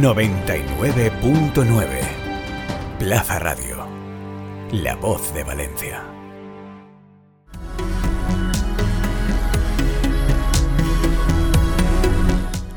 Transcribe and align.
99.9 0.00 1.86
Plaza 3.00 3.40
Radio. 3.40 3.84
La 4.70 4.94
voz 4.94 5.34
de 5.34 5.42
Valencia. 5.42 6.04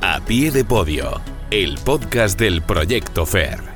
A 0.01 0.19
pie 0.25 0.49
de 0.49 0.65
podio, 0.65 1.21
el 1.51 1.77
podcast 1.83 2.39
del 2.39 2.63
Proyecto 2.63 3.27
FER. 3.27 3.70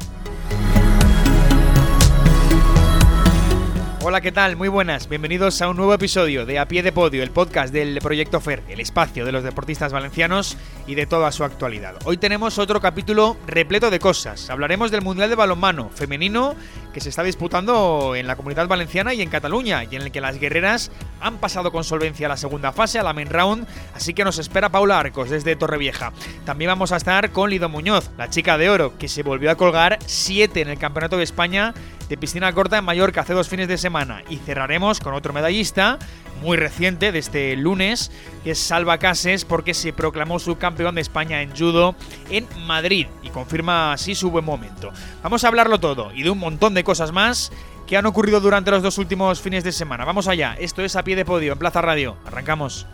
Hola, 4.07 4.21
¿qué 4.21 4.31
tal? 4.31 4.55
Muy 4.55 4.67
buenas. 4.67 5.09
Bienvenidos 5.09 5.59
a 5.63 5.67
un 5.67 5.77
nuevo 5.77 5.91
episodio 5.91 6.45
de 6.45 6.59
A 6.59 6.67
Pie 6.67 6.83
de 6.83 6.91
Podio, 6.91 7.23
el 7.23 7.31
podcast 7.31 7.73
del 7.73 7.97
Proyecto 8.01 8.39
FER, 8.39 8.61
el 8.69 8.79
espacio 8.79 9.25
de 9.25 9.31
los 9.31 9.43
deportistas 9.43 9.91
valencianos 9.91 10.59
y 10.85 10.93
de 10.93 11.07
toda 11.07 11.31
su 11.31 11.43
actualidad. 11.43 11.95
Hoy 12.05 12.17
tenemos 12.17 12.59
otro 12.59 12.79
capítulo 12.79 13.35
repleto 13.47 13.89
de 13.89 13.97
cosas. 13.97 14.51
Hablaremos 14.51 14.91
del 14.91 15.01
Mundial 15.01 15.31
de 15.31 15.35
Balonmano 15.35 15.89
femenino 15.89 16.53
que 16.95 17.01
se 17.01 17.09
está 17.09 17.23
disputando 17.23 18.15
en 18.15 18.25
la 18.25 18.37
Comunidad 18.37 18.69
Valenciana 18.69 19.13
y 19.13 19.21
en 19.21 19.29
Cataluña, 19.29 19.83
y 19.83 19.97
en 19.97 20.03
el 20.03 20.13
que 20.13 20.21
las 20.21 20.39
guerreras 20.39 20.91
han 21.19 21.39
pasado 21.39 21.69
con 21.73 21.83
solvencia 21.83 22.27
a 22.27 22.29
la 22.29 22.37
segunda 22.37 22.71
fase, 22.71 22.99
a 22.99 23.03
la 23.03 23.11
main 23.11 23.29
round, 23.29 23.67
así 23.93 24.13
que 24.13 24.23
nos 24.23 24.39
espera 24.39 24.69
Paula 24.69 25.01
Arcos 25.01 25.29
desde 25.29 25.57
Torrevieja. 25.57 26.13
También 26.45 26.69
vamos 26.69 26.93
a 26.93 26.95
estar 26.95 27.31
con 27.31 27.49
Lido 27.49 27.67
Muñoz, 27.67 28.11
la 28.17 28.29
chica 28.29 28.57
de 28.57 28.69
oro, 28.69 28.97
que 28.97 29.09
se 29.09 29.23
volvió 29.23 29.51
a 29.51 29.55
colgar 29.55 29.99
7 30.05 30.61
en 30.61 30.69
el 30.69 30.79
Campeonato 30.79 31.17
de 31.17 31.25
España 31.25 31.73
de 32.07 32.17
piscina 32.17 32.53
corta 32.53 32.77
en 32.77 32.85
Mallorca 32.85 33.21
hace 33.21 33.33
dos 33.33 33.49
fines 33.49 33.67
de 33.67 33.77
semana. 33.77 34.21
Y 34.29 34.37
cerraremos 34.37 34.99
con 34.99 35.13
otro 35.13 35.33
medallista 35.33 35.97
muy 36.41 36.57
reciente 36.57 37.11
de 37.11 37.19
este 37.19 37.55
lunes, 37.55 38.11
que 38.43 38.51
es 38.51 38.59
Salva 38.59 38.97
Cases, 38.99 39.45
porque 39.45 39.73
se 39.73 39.93
proclamó 39.93 40.37
subcampeón 40.37 40.95
de 40.95 41.01
España 41.01 41.41
en 41.41 41.55
judo 41.55 41.95
en 42.29 42.47
Madrid 42.67 43.07
y 43.23 43.29
confirma 43.29 43.93
así 43.93 44.15
su 44.15 44.29
buen 44.29 44.45
momento. 44.45 44.91
Vamos 45.23 45.43
a 45.43 45.47
hablarlo 45.47 45.79
todo 45.79 46.11
y 46.13 46.23
de 46.23 46.29
un 46.29 46.37
montón 46.37 46.73
de 46.73 46.83
cosas 46.85 47.11
más 47.11 47.51
que 47.85 47.97
han 47.97 48.05
ocurrido 48.05 48.39
durante 48.39 48.71
los 48.71 48.81
dos 48.81 48.97
últimos 48.97 49.41
fines 49.41 49.65
de 49.65 49.73
semana. 49.73 50.05
Vamos 50.05 50.29
allá, 50.29 50.55
esto 50.57 50.81
es 50.81 50.95
a 50.95 51.03
pie 51.03 51.17
de 51.17 51.25
podio 51.25 51.51
en 51.51 51.59
Plaza 51.59 51.81
Radio. 51.81 52.15
Arrancamos. 52.25 52.87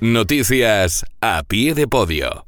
Noticias 0.00 1.04
a 1.20 1.44
pie 1.44 1.74
de 1.74 1.86
podio. 1.86 2.42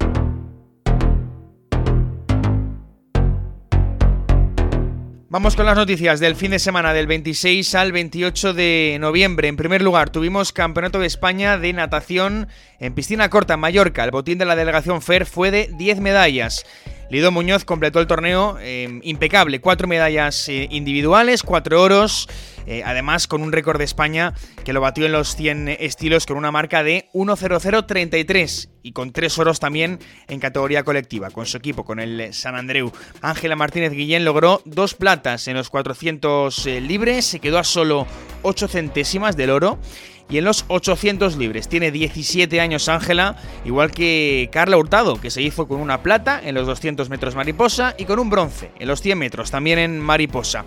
Vamos 5.33 5.55
con 5.55 5.65
las 5.65 5.75
noticias 5.75 6.19
del 6.19 6.35
fin 6.35 6.51
de 6.51 6.59
semana 6.59 6.93
del 6.93 7.07
26 7.07 7.73
al 7.73 7.91
28 7.91 8.53
de 8.53 8.97
noviembre. 8.99 9.47
En 9.47 9.57
primer 9.57 9.81
lugar, 9.81 10.11
tuvimos 10.11 10.53
Campeonato 10.53 10.99
de 10.99 11.07
España 11.07 11.57
de 11.57 11.73
natación 11.73 12.47
en 12.79 12.93
piscina 12.93 13.31
corta 13.31 13.55
en 13.55 13.59
Mallorca. 13.59 14.03
El 14.03 14.11
botín 14.11 14.37
de 14.37 14.45
la 14.45 14.55
delegación 14.55 15.01
FER 15.01 15.25
fue 15.25 15.49
de 15.49 15.71
10 15.75 16.01
medallas. 16.01 16.67
Lido 17.09 17.31
Muñoz 17.31 17.65
completó 17.65 17.99
el 17.99 18.07
torneo 18.07 18.57
eh, 18.59 18.99
impecable, 19.03 19.61
cuatro 19.61 19.87
medallas 19.87 20.49
eh, 20.49 20.67
individuales, 20.71 21.43
cuatro 21.43 21.81
oros, 21.81 22.27
eh, 22.65 22.81
además 22.85 23.27
con 23.27 23.41
un 23.41 23.51
récord 23.51 23.77
de 23.77 23.83
España 23.83 24.33
que 24.63 24.73
lo 24.73 24.81
batió 24.81 25.05
en 25.05 25.11
los 25.11 25.35
100 25.35 25.67
estilos 25.79 26.25
con 26.25 26.37
una 26.37 26.51
marca 26.51 26.83
de 26.83 27.09
1.0033 27.13 28.69
y 28.83 28.91
con 28.93 29.11
tres 29.11 29.37
oros 29.37 29.59
también 29.59 29.99
en 30.27 30.39
categoría 30.39 30.83
colectiva, 30.83 31.29
con 31.29 31.45
su 31.45 31.57
equipo, 31.57 31.83
con 31.83 31.99
el 31.99 32.33
San 32.33 32.55
Andreu. 32.55 32.91
Ángela 33.21 33.55
Martínez 33.55 33.91
Guillén 33.91 34.25
logró 34.25 34.61
dos 34.65 34.93
platas 34.93 35.47
en 35.47 35.55
los 35.55 35.69
400 35.69 36.65
eh, 36.67 36.81
libres, 36.81 37.25
se 37.25 37.39
quedó 37.39 37.59
a 37.59 37.63
solo 37.63 38.07
8 38.43 38.67
centésimas 38.67 39.35
del 39.35 39.49
oro 39.49 39.79
y 40.29 40.37
en 40.37 40.45
los 40.45 40.65
800 40.67 41.37
libres. 41.37 41.67
Tiene 41.67 41.91
17 41.91 42.59
años 42.59 42.89
Ángela, 42.89 43.35
igual 43.65 43.91
que 43.91 44.49
Carla 44.51 44.77
Hurtado, 44.77 45.19
que 45.19 45.31
se 45.31 45.41
hizo 45.41 45.67
con 45.67 45.79
una 45.79 46.01
plata 46.01 46.41
en 46.43 46.55
los 46.55 46.67
200 46.67 47.09
metros 47.09 47.35
mariposa 47.35 47.95
y 47.97 48.05
con 48.05 48.19
un 48.19 48.29
bronce 48.29 48.71
en 48.79 48.87
los 48.87 49.01
100 49.01 49.17
metros, 49.17 49.51
también 49.51 49.79
en 49.79 49.99
mariposa. 49.99 50.65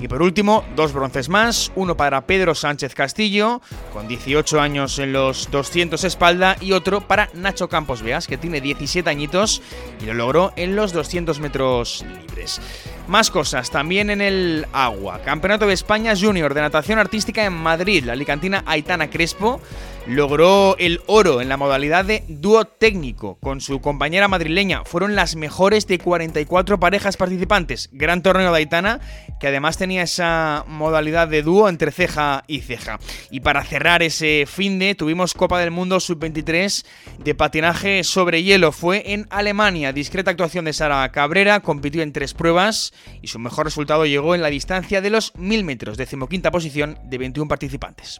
Y 0.00 0.06
por 0.06 0.22
último, 0.22 0.64
dos 0.76 0.92
bronces 0.92 1.28
más, 1.28 1.72
uno 1.74 1.96
para 1.96 2.20
Pedro 2.26 2.54
Sánchez 2.54 2.94
Castillo, 2.94 3.60
con 3.92 4.06
18 4.06 4.60
años 4.60 4.98
en 5.00 5.12
los 5.12 5.50
200 5.50 6.04
espalda, 6.04 6.56
y 6.60 6.72
otro 6.72 7.00
para 7.00 7.28
Nacho 7.34 7.68
Campos 7.68 8.02
Veas, 8.02 8.28
que 8.28 8.38
tiene 8.38 8.60
17 8.60 9.10
añitos 9.10 9.60
y 10.00 10.06
lo 10.06 10.14
logró 10.14 10.52
en 10.54 10.76
los 10.76 10.92
200 10.92 11.40
metros 11.40 12.04
libres. 12.06 12.60
Más 13.08 13.30
cosas, 13.30 13.70
también 13.70 14.10
en 14.10 14.20
el 14.20 14.66
agua. 14.70 15.22
Campeonato 15.24 15.66
de 15.66 15.72
España 15.72 16.12
Junior 16.14 16.52
de 16.52 16.60
natación 16.60 16.98
artística 16.98 17.42
en 17.42 17.54
Madrid. 17.54 18.04
La 18.04 18.12
alicantina 18.12 18.62
Aitana 18.66 19.08
Crespo 19.08 19.62
logró 20.08 20.76
el 20.78 21.00
oro 21.06 21.40
en 21.42 21.48
la 21.48 21.58
modalidad 21.58 22.04
de 22.04 22.24
dúo 22.28 22.64
técnico 22.64 23.38
con 23.40 23.60
su 23.60 23.80
compañera 23.80 24.26
madrileña. 24.26 24.84
Fueron 24.84 25.14
las 25.14 25.36
mejores 25.36 25.86
de 25.86 25.98
44 25.98 26.80
parejas 26.80 27.16
participantes. 27.16 27.90
Gran 27.92 28.22
torneo 28.22 28.50
de 28.50 28.58
Aitana 28.58 29.00
que 29.38 29.48
además 29.48 29.76
tenía 29.76 30.02
esa 30.02 30.64
modalidad 30.66 31.28
de 31.28 31.42
dúo 31.42 31.68
entre 31.68 31.92
ceja 31.92 32.44
y 32.46 32.60
ceja. 32.60 32.98
Y 33.30 33.40
para 33.40 33.64
cerrar 33.64 34.02
ese 34.02 34.46
fin 34.46 34.78
de 34.78 34.94
tuvimos 34.94 35.34
Copa 35.34 35.60
del 35.60 35.70
Mundo 35.70 36.00
Sub-23 36.00 36.84
de 37.18 37.34
patinaje 37.34 38.02
sobre 38.02 38.42
hielo. 38.42 38.72
Fue 38.72 39.12
en 39.12 39.26
Alemania. 39.30 39.92
Discreta 39.92 40.30
actuación 40.30 40.64
de 40.64 40.72
Sara 40.72 41.10
Cabrera, 41.12 41.60
compitió 41.60 42.02
en 42.02 42.12
tres 42.12 42.34
pruebas 42.34 42.92
y 43.20 43.28
su 43.28 43.38
mejor 43.38 43.66
resultado 43.66 44.06
llegó 44.06 44.34
en 44.34 44.42
la 44.42 44.48
distancia 44.48 45.00
de 45.00 45.10
los 45.10 45.34
1000 45.36 45.64
metros, 45.64 45.98
decimoquinta 45.98 46.50
posición 46.50 46.98
de 47.04 47.18
21 47.18 47.48
participantes. 47.48 48.18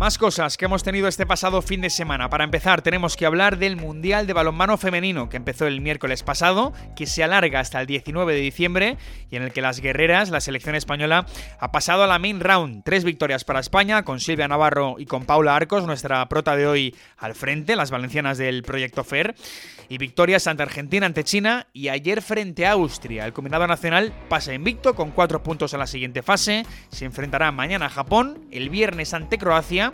Más 0.00 0.16
cosas 0.16 0.56
que 0.56 0.64
hemos 0.64 0.82
tenido 0.82 1.08
este 1.08 1.26
pasado 1.26 1.60
fin 1.60 1.82
de 1.82 1.90
semana. 1.90 2.30
Para 2.30 2.44
empezar, 2.44 2.80
tenemos 2.80 3.18
que 3.18 3.26
hablar 3.26 3.58
del 3.58 3.76
Mundial 3.76 4.26
de 4.26 4.32
Balonmano 4.32 4.78
Femenino, 4.78 5.28
que 5.28 5.36
empezó 5.36 5.66
el 5.66 5.82
miércoles 5.82 6.22
pasado, 6.22 6.72
que 6.96 7.04
se 7.04 7.22
alarga 7.22 7.60
hasta 7.60 7.82
el 7.82 7.86
19 7.86 8.32
de 8.32 8.40
diciembre 8.40 8.96
y 9.30 9.36
en 9.36 9.42
el 9.42 9.52
que 9.52 9.60
las 9.60 9.80
guerreras, 9.80 10.30
la 10.30 10.40
selección 10.40 10.74
española, 10.74 11.26
ha 11.58 11.70
pasado 11.70 12.02
a 12.02 12.06
la 12.06 12.18
main 12.18 12.40
round. 12.40 12.82
Tres 12.82 13.04
victorias 13.04 13.44
para 13.44 13.60
España, 13.60 14.02
con 14.02 14.20
Silvia 14.20 14.48
Navarro 14.48 14.96
y 14.98 15.04
con 15.04 15.26
Paula 15.26 15.54
Arcos, 15.54 15.84
nuestra 15.84 16.26
prota 16.30 16.56
de 16.56 16.66
hoy 16.66 16.96
al 17.18 17.34
frente, 17.34 17.76
las 17.76 17.90
valencianas 17.90 18.38
del 18.38 18.62
Proyecto 18.62 19.04
FER. 19.04 19.34
Y 19.90 19.98
victorias 19.98 20.46
ante 20.46 20.62
Argentina, 20.62 21.04
ante 21.04 21.24
China 21.24 21.66
y 21.72 21.88
ayer 21.88 22.22
frente 22.22 22.64
a 22.64 22.72
Austria. 22.72 23.26
El 23.26 23.32
combinado 23.32 23.66
nacional 23.66 24.14
pasa 24.28 24.54
invicto 24.54 24.94
con 24.94 25.10
cuatro 25.10 25.42
puntos 25.42 25.74
en 25.74 25.80
la 25.80 25.88
siguiente 25.88 26.22
fase. 26.22 26.64
Se 26.90 27.04
enfrentará 27.04 27.50
mañana 27.50 27.86
a 27.86 27.90
Japón, 27.90 28.46
el 28.52 28.70
viernes 28.70 29.14
ante 29.14 29.36
Croacia 29.36 29.89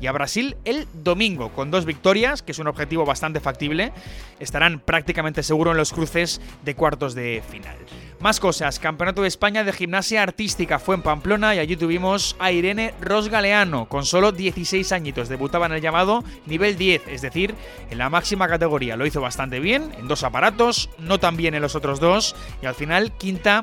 y 0.00 0.06
a 0.06 0.12
Brasil 0.12 0.56
el 0.64 0.86
domingo 0.92 1.50
con 1.52 1.70
dos 1.70 1.84
victorias, 1.84 2.42
que 2.42 2.52
es 2.52 2.58
un 2.58 2.66
objetivo 2.66 3.04
bastante 3.04 3.40
factible. 3.40 3.92
Estarán 4.40 4.80
prácticamente 4.80 5.42
seguros 5.42 5.72
en 5.72 5.78
los 5.78 5.92
cruces 5.92 6.40
de 6.64 6.74
cuartos 6.74 7.14
de 7.14 7.42
final. 7.48 7.76
Más 8.20 8.40
cosas, 8.40 8.78
Campeonato 8.78 9.22
de 9.22 9.28
España 9.28 9.62
de 9.62 9.72
Gimnasia 9.72 10.22
Artística 10.22 10.78
fue 10.78 10.94
en 10.94 11.02
Pamplona 11.02 11.54
y 11.54 11.58
allí 11.58 11.76
tuvimos 11.76 12.34
a 12.38 12.50
Irene 12.50 12.94
Rosgaleano, 13.00 13.88
con 13.88 14.06
solo 14.06 14.32
16 14.32 14.90
añitos. 14.92 15.28
Debutaba 15.28 15.66
en 15.66 15.72
el 15.72 15.82
llamado 15.82 16.24
nivel 16.46 16.76
10, 16.76 17.08
es 17.08 17.22
decir, 17.22 17.54
en 17.90 17.98
la 17.98 18.08
máxima 18.08 18.48
categoría. 18.48 18.96
Lo 18.96 19.06
hizo 19.06 19.20
bastante 19.20 19.60
bien, 19.60 19.92
en 19.98 20.08
dos 20.08 20.24
aparatos, 20.24 20.88
no 20.98 21.20
tan 21.20 21.36
bien 21.36 21.54
en 21.54 21.62
los 21.62 21.74
otros 21.74 22.00
dos, 22.00 22.34
y 22.62 22.66
al 22.66 22.74
final 22.74 23.12
quinta 23.12 23.62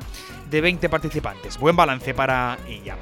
de 0.50 0.60
20 0.60 0.88
participantes. 0.88 1.58
Buen 1.58 1.74
balance 1.74 2.14
para 2.14 2.58
ella. 2.68 2.96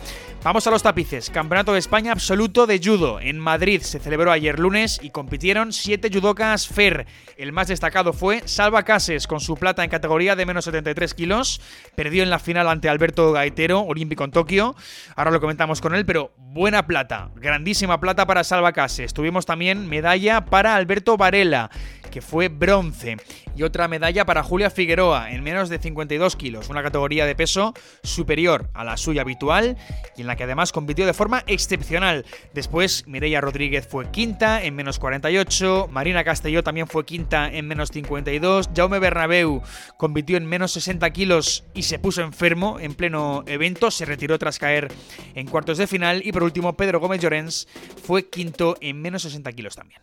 Vamos 0.44 0.66
a 0.66 0.72
los 0.72 0.82
tapices. 0.82 1.30
Campeonato 1.30 1.72
de 1.72 1.78
España 1.78 2.10
absoluto 2.10 2.66
de 2.66 2.80
judo. 2.82 3.20
En 3.20 3.38
Madrid 3.38 3.80
se 3.80 4.00
celebró 4.00 4.32
ayer 4.32 4.58
lunes 4.58 4.98
y 5.00 5.10
compitieron 5.10 5.72
7 5.72 6.10
judocas 6.12 6.66
FER. 6.66 7.06
El 7.36 7.52
más 7.52 7.68
destacado 7.68 8.12
fue 8.12 8.42
Salva 8.46 8.82
Cases 8.82 9.28
con 9.28 9.38
su 9.38 9.54
plata 9.54 9.84
en 9.84 9.90
categoría 9.90 10.34
de 10.34 10.44
menos 10.44 10.64
73 10.64 11.14
kilos. 11.14 11.60
Perdió 11.94 12.24
en 12.24 12.30
la 12.30 12.40
final 12.40 12.68
ante 12.68 12.88
Alberto 12.88 13.30
Gaitero, 13.30 13.82
olímpico 13.82 14.24
en 14.24 14.32
Tokio. 14.32 14.74
Ahora 15.14 15.30
lo 15.30 15.40
comentamos 15.40 15.80
con 15.80 15.94
él, 15.94 16.04
pero 16.04 16.32
buena 16.36 16.88
plata. 16.88 17.30
Grandísima 17.36 18.00
plata 18.00 18.26
para 18.26 18.42
Salva 18.42 18.72
Cases. 18.72 19.14
Tuvimos 19.14 19.46
también 19.46 19.88
medalla 19.88 20.44
para 20.44 20.74
Alberto 20.74 21.16
Varela 21.16 21.70
que 22.12 22.22
fue 22.22 22.48
bronce. 22.48 23.16
Y 23.56 23.64
otra 23.64 23.88
medalla 23.88 24.24
para 24.24 24.44
Julia 24.44 24.70
Figueroa 24.70 25.32
en 25.32 25.42
menos 25.42 25.68
de 25.68 25.78
52 25.78 26.36
kilos, 26.36 26.68
una 26.68 26.82
categoría 26.82 27.26
de 27.26 27.34
peso 27.34 27.74
superior 28.04 28.70
a 28.74 28.84
la 28.84 28.96
suya 28.96 29.22
habitual 29.22 29.76
y 30.16 30.20
en 30.20 30.26
la 30.28 30.36
que 30.36 30.44
además 30.44 30.70
compitió 30.70 31.06
de 31.06 31.14
forma 31.14 31.42
excepcional. 31.46 32.24
Después 32.54 33.04
Mireia 33.08 33.40
Rodríguez 33.40 33.88
fue 33.88 34.10
quinta 34.10 34.62
en 34.62 34.76
menos 34.76 34.98
48, 34.98 35.88
Marina 35.90 36.22
Castelló 36.22 36.62
también 36.62 36.86
fue 36.86 37.04
quinta 37.04 37.50
en 37.50 37.66
menos 37.66 37.90
52, 37.90 38.70
Jaume 38.74 38.98
Bernabeu 38.98 39.62
compitió 39.96 40.36
en 40.36 40.46
menos 40.46 40.72
60 40.72 41.10
kilos 41.10 41.64
y 41.74 41.82
se 41.82 41.98
puso 41.98 42.22
enfermo 42.22 42.78
en 42.78 42.94
pleno 42.94 43.42
evento, 43.46 43.90
se 43.90 44.04
retiró 44.04 44.38
tras 44.38 44.58
caer 44.58 44.92
en 45.34 45.46
cuartos 45.46 45.78
de 45.78 45.86
final 45.86 46.22
y 46.24 46.32
por 46.32 46.42
último 46.42 46.76
Pedro 46.76 47.00
Gómez 47.00 47.20
Llorens 47.20 47.66
fue 48.04 48.28
quinto 48.28 48.76
en 48.80 49.00
menos 49.00 49.22
60 49.22 49.50
kilos 49.52 49.74
también. 49.74 50.00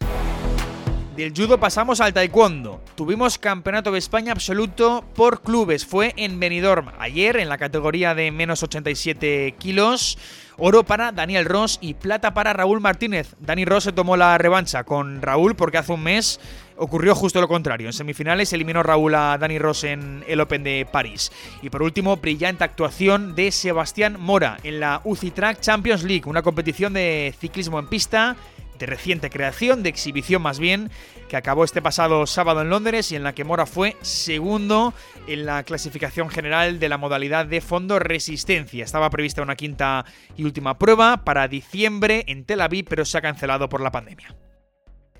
Del 1.20 1.34
judo 1.36 1.60
pasamos 1.60 2.00
al 2.00 2.14
taekwondo. 2.14 2.82
Tuvimos 2.96 3.38
campeonato 3.38 3.92
de 3.92 4.00
España 4.00 4.32
absoluto 4.32 5.04
por 5.16 5.42
clubes. 5.42 5.86
Fue 5.86 6.14
en 6.16 6.40
Benidorm 6.40 6.92
ayer 6.98 7.36
en 7.36 7.50
la 7.50 7.58
categoría 7.58 8.16
de 8.16 8.32
menos 8.32 8.64
87 8.64 9.56
kilos. 9.60 10.18
Oro 10.56 10.86
para 10.86 11.12
Daniel 11.12 11.44
Ross 11.44 11.78
y 11.82 11.96
plata 11.96 12.34
para 12.34 12.54
Raúl 12.54 12.80
Martínez. 12.80 13.36
Dani 13.42 13.66
Ross 13.66 13.84
se 13.84 13.92
tomó 13.92 14.16
la 14.16 14.38
revancha 14.38 14.86
con 14.86 15.22
Raúl 15.22 15.58
porque 15.58 15.80
hace 15.80 15.92
un 15.92 16.04
mes 16.04 16.40
ocurrió 16.78 17.14
justo 17.16 17.42
lo 17.42 17.50
contrario. 17.50 17.88
En 17.88 17.94
semifinales 17.94 18.54
eliminó 18.54 18.82
Raúl 18.82 19.14
a 19.14 19.38
Dani 19.38 19.60
Ross 19.60 19.84
en 19.84 20.24
el 20.26 20.40
Open 20.40 20.64
de 20.64 20.88
París. 20.90 21.34
Y 21.62 21.70
por 21.70 21.84
último, 21.84 22.16
brillante 22.16 22.64
actuación 22.64 23.36
de 23.36 23.52
Sebastián 23.52 24.16
Mora 24.18 24.56
en 24.64 24.80
la 24.80 25.02
UCI 25.04 25.32
Track 25.32 25.60
Champions 25.60 26.04
League, 26.04 26.24
una 26.28 26.44
competición 26.44 26.94
de 26.94 27.36
ciclismo 27.38 27.78
en 27.78 27.90
pista 27.90 28.38
reciente 28.86 29.30
creación, 29.30 29.84
de 29.84 29.90
exhibición 29.90 30.42
más 30.42 30.60
bien, 30.60 30.90
que 31.28 31.38
acabó 31.38 31.64
este 31.64 31.82
pasado 31.82 32.26
sábado 32.28 32.62
en 32.62 32.70
Londres 32.70 33.12
y 33.12 33.16
en 33.16 33.24
la 33.24 33.34
que 33.34 33.44
Mora 33.44 33.66
fue 33.66 33.96
segundo 34.02 34.94
en 35.28 35.46
la 35.46 35.64
clasificación 35.64 36.30
general 36.30 36.80
de 36.80 36.90
la 36.90 36.98
modalidad 36.98 37.46
de 37.46 37.62
fondo 37.62 38.00
resistencia. 38.00 38.84
Estaba 38.84 39.10
prevista 39.10 39.42
una 39.42 39.56
quinta 39.56 40.06
y 40.36 40.44
última 40.44 40.78
prueba 40.78 41.24
para 41.24 41.48
diciembre 41.48 42.26
en 42.28 42.46
Tel 42.46 42.62
Aviv, 42.62 42.86
pero 42.90 43.06
se 43.06 43.18
ha 43.18 43.22
cancelado 43.22 43.70
por 43.70 43.82
la 43.82 43.92
pandemia. 43.92 44.36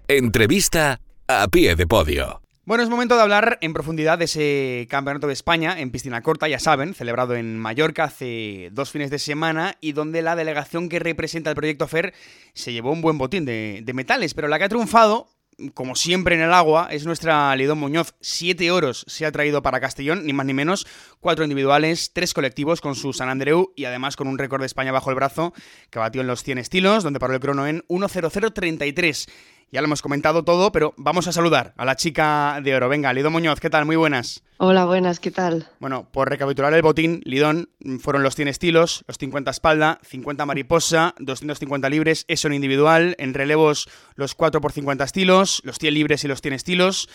Entrevista 0.08 1.00
a 1.28 1.48
pie 1.48 1.76
de 1.76 1.86
podio. 1.86 2.42
Bueno, 2.70 2.84
es 2.84 2.90
momento 2.92 3.16
de 3.16 3.24
hablar 3.24 3.58
en 3.62 3.74
profundidad 3.74 4.20
de 4.20 4.26
ese 4.26 4.86
campeonato 4.92 5.26
de 5.26 5.34
España 5.34 5.80
en 5.80 5.90
piscina 5.90 6.22
corta, 6.22 6.48
ya 6.48 6.60
saben, 6.60 6.94
celebrado 6.94 7.34
en 7.34 7.58
Mallorca 7.58 8.04
hace 8.04 8.70
dos 8.72 8.92
fines 8.92 9.10
de 9.10 9.18
semana 9.18 9.76
y 9.82 9.94
donde 9.94 10.22
la 10.22 10.36
delegación 10.36 10.88
que 10.88 11.00
representa 11.00 11.50
el 11.50 11.56
proyecto 11.56 11.88
FER 11.88 12.14
se 12.54 12.72
llevó 12.72 12.92
un 12.92 13.02
buen 13.02 13.18
botín 13.18 13.44
de, 13.44 13.84
metales, 13.96 14.36
pero 14.36 14.48
la 14.48 14.60
que 14.60 14.66
ha 14.66 14.70
triunfado, 14.70 15.30
como 15.74 15.96
siempre 15.96 16.36
en 16.36 16.42
el 16.42 16.54
agua, 16.54 16.90
es 16.92 17.08
nuestra 17.08 17.56
Lidón 17.56 17.80
Muñoz. 17.80 18.14
Siete 18.22 18.70
oros 18.70 19.04
se 19.08 19.26
ha 19.26 19.32
traído 19.32 19.64
para 19.64 19.80
Castellón, 19.80 20.28
ni 20.28 20.34
más 20.34 20.46
ni 20.46 20.54
menos. 20.54 20.86
Cuatro 21.20 21.44
individuales, 21.44 22.12
tres 22.14 22.36
colectivos 22.36 22.82
con 22.82 22.94
su 22.94 23.14
San 23.14 23.30
Andreu 23.30 23.74
y 23.76 23.86
además 23.86 24.16
con 24.16 24.28
un 24.28 24.38
récord 24.38 24.62
de 24.62 24.68
España 24.68 24.92
bajo 24.92 25.10
el 25.10 25.16
brazo 25.16 25.54
que 25.90 25.98
batió 25.98 26.22
en 26.22 26.28
los 26.28 26.44
100 26.44 26.60
estilos, 26.60 27.04
donde 27.04 27.20
paró 27.20 27.34
el 27.34 27.40
crono 27.40 27.66
en 27.66 27.82
1.0033. 27.88 29.28
Ya 29.72 29.82
lo 29.82 29.86
hemos 29.86 30.02
comentado 30.02 30.44
todo, 30.44 30.72
pero 30.72 30.96
vamos 30.98 31.28
a 31.28 31.32
saludar 31.32 31.74
a 31.78 31.86
la 31.86 31.96
chica 31.96 32.60
de 32.64 32.76
oro. 32.76 32.90
Venga, 32.90 33.14
Lidón 33.14 33.34
Muñoz, 33.34 33.60
¿qué 33.60 33.70
tal? 33.70 33.86
Muy 33.86 33.96
buenas. 33.96 34.42
Hola, 34.58 34.86
buenas, 34.86 35.20
¿qué 35.20 35.30
tal? 35.30 35.68
Bueno, 35.80 36.08
por 36.12 36.28
recapitular 36.28 36.74
el 36.74 36.82
botín, 36.82 37.22
Lidón 37.24 37.70
fueron 38.00 38.24
los 38.24 38.36
100 38.36 38.48
estilos, 38.48 39.04
los 39.08 39.18
50 39.20 39.52
espalda, 39.52 40.00
50 40.04 40.46
mariposa, 40.48 41.14
250 41.20 41.88
libres, 41.90 42.26
eso 42.28 42.48
en 42.48 42.56
individual, 42.56 43.16
en 43.20 43.36
relevos 43.36 43.88
los 44.16 44.34
4 44.34 44.60
por 44.60 44.72
50 44.72 45.04
estilos, 45.04 45.62
los 45.64 45.78
100 45.78 45.94
libres 45.94 46.24
y 46.24 46.28
los 46.28 46.42
100 46.42 46.54
estilos 46.56 47.08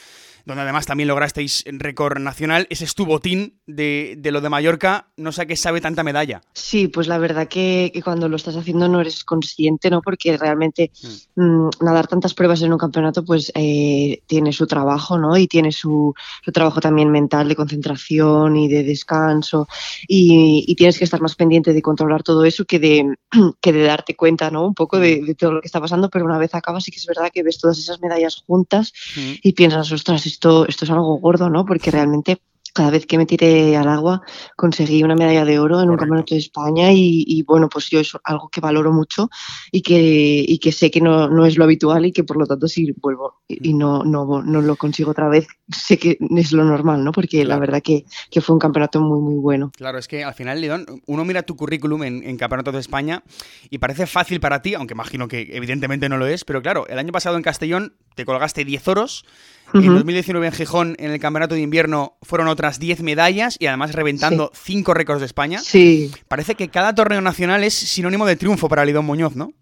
donde 0.44 0.62
además 0.62 0.86
también 0.86 1.08
lograsteis 1.08 1.64
récord 1.66 2.18
nacional. 2.18 2.66
Ese 2.70 2.84
es 2.84 2.94
tu 2.94 3.06
botín 3.06 3.60
de, 3.66 4.18
lo 4.22 4.40
de 4.40 4.48
Mallorca. 4.48 5.08
No 5.16 5.32
sé 5.32 5.42
a 5.42 5.46
qué 5.46 5.56
sabe 5.56 5.80
tanta 5.80 6.02
medalla. 6.02 6.42
Sí, 6.52 6.88
pues 6.88 7.08
la 7.08 7.18
verdad 7.18 7.48
que, 7.48 7.92
cuando 8.04 8.28
lo 8.28 8.36
estás 8.36 8.56
haciendo 8.56 8.88
no 8.88 9.00
eres 9.00 9.24
consciente, 9.24 9.90
¿no? 9.90 10.02
Porque 10.02 10.36
realmente 10.36 10.90
mm. 11.36 11.42
Mm, 11.42 11.70
nadar 11.80 12.06
tantas 12.06 12.34
pruebas 12.34 12.62
en 12.62 12.72
un 12.72 12.78
campeonato, 12.78 13.24
pues 13.24 13.50
eh, 13.54 14.22
tiene 14.26 14.52
su 14.52 14.66
trabajo, 14.66 15.18
¿no? 15.18 15.36
Y 15.36 15.46
tiene 15.46 15.72
su, 15.72 16.14
trabajo 16.52 16.80
también 16.80 17.10
mental 17.10 17.48
de 17.48 17.56
concentración 17.56 18.56
y 18.56 18.68
de 18.68 18.84
descanso. 18.84 19.68
Y, 20.06 20.74
tienes 20.74 20.98
que 20.98 21.04
estar 21.04 21.20
más 21.20 21.36
pendiente 21.36 21.72
de 21.72 21.80
controlar 21.80 22.24
todo 22.24 22.44
eso 22.44 22.64
que 22.64 22.78
de, 22.78 23.14
que 23.60 23.72
de 23.72 23.82
darte 23.82 24.16
cuenta, 24.16 24.50
¿no? 24.50 24.66
Un 24.66 24.74
poco 24.74 24.98
de, 24.98 25.22
de, 25.22 25.34
todo 25.34 25.52
lo 25.52 25.60
que 25.60 25.66
está 25.66 25.80
pasando, 25.80 26.10
pero 26.10 26.24
una 26.24 26.36
vez 26.36 26.54
acabas 26.54 26.84
sí 26.84 26.90
que 26.90 26.98
es 26.98 27.06
verdad 27.06 27.30
que 27.32 27.42
ves 27.42 27.58
todas 27.58 27.78
esas 27.78 28.00
medallas 28.00 28.42
juntas 28.46 28.92
mm. 29.16 29.32
y 29.42 29.52
piensas, 29.52 29.90
ostras, 29.92 30.26
esto, 30.34 30.66
esto 30.68 30.84
es 30.84 30.90
algo 30.90 31.16
gordo, 31.18 31.48
¿no? 31.48 31.64
Porque 31.64 31.90
realmente 31.90 32.40
cada 32.74 32.90
vez 32.90 33.06
que 33.06 33.16
me 33.16 33.24
tiré 33.24 33.76
al 33.76 33.88
agua 33.88 34.20
conseguí 34.56 35.04
una 35.04 35.14
medalla 35.14 35.44
de 35.44 35.60
oro 35.60 35.80
en 35.80 35.90
un 35.90 35.96
campeonato 35.96 36.34
de 36.34 36.40
España 36.40 36.88
y, 36.92 37.42
bueno, 37.46 37.68
pues 37.68 37.88
yo 37.88 38.00
es 38.00 38.12
algo 38.24 38.48
que 38.48 38.60
valoro 38.60 38.92
mucho 38.92 39.30
y 39.70 39.80
que, 39.80 40.44
y 40.46 40.58
que 40.58 40.72
sé 40.72 40.90
que 40.90 41.00
no, 41.00 41.28
no, 41.28 41.46
es 41.46 41.56
lo 41.56 41.64
habitual 41.64 42.04
y 42.04 42.10
que 42.10 42.24
por 42.24 42.36
lo 42.36 42.46
tanto 42.46 42.66
si 42.66 42.90
vuelvo 43.00 43.42
y, 43.46 43.74
no, 43.74 44.02
no, 44.02 44.42
no, 44.42 44.60
lo 44.60 44.74
consigo 44.74 45.12
otra 45.12 45.28
vez, 45.28 45.46
sé 45.70 45.98
que 45.98 46.18
es 46.36 46.52
lo 46.52 46.64
normal, 46.64 47.04
¿no? 47.04 47.12
Porque 47.12 47.44
la 47.44 47.60
verdad 47.60 47.80
que, 47.80 48.04
que, 48.28 48.40
fue 48.40 48.54
un 48.54 48.58
campeonato 48.58 49.00
muy, 49.00 49.20
muy 49.20 49.36
bueno. 49.40 49.70
Claro, 49.76 49.98
es 49.98 50.08
que 50.08 50.24
al 50.24 50.34
final, 50.34 50.60
Lidón, 50.60 50.84
uno 51.06 51.24
mira 51.24 51.44
tu 51.44 51.54
currículum 51.54 52.02
en, 52.02 52.24
en 52.24 52.36
campeonatos 52.36 52.74
de 52.74 52.80
España 52.80 53.22
y 53.70 53.78
parece 53.78 54.06
fácil 54.06 54.40
para 54.40 54.62
ti, 54.62 54.74
aunque 54.74 54.94
imagino 54.94 55.28
que 55.28 55.48
evidentemente 55.52 56.08
no 56.08 56.18
lo 56.18 56.26
es, 56.26 56.44
pero 56.44 56.60
claro, 56.60 56.88
el 56.88 56.98
año 56.98 57.12
pasado 57.12 57.36
en 57.36 57.44
Castellón 57.44 57.94
te 58.14 58.24
colgaste 58.24 58.64
10 58.64 58.88
oros 58.88 59.24
en 59.72 59.94
2019 59.94 60.46
en 60.46 60.52
Gijón, 60.52 60.96
en 60.98 61.10
el 61.10 61.18
campeonato 61.18 61.54
de 61.54 61.60
invierno, 61.60 62.16
fueron 62.22 62.48
otras 62.48 62.78
10 62.78 63.02
medallas 63.02 63.56
y 63.58 63.66
además 63.66 63.92
reventando 63.92 64.52
5 64.54 64.94
récords 64.94 65.20
de 65.20 65.26
España. 65.26 65.58
Sí. 65.58 66.12
Parece 66.28 66.54
que 66.54 66.68
cada 66.68 66.94
torneo 66.94 67.20
nacional 67.20 67.64
es 67.64 67.74
sinónimo 67.74 68.26
de 68.26 68.36
triunfo 68.36 68.68
para 68.68 68.84
Lidón 68.84 69.06
Muñoz, 69.06 69.34
¿no? 69.34 69.52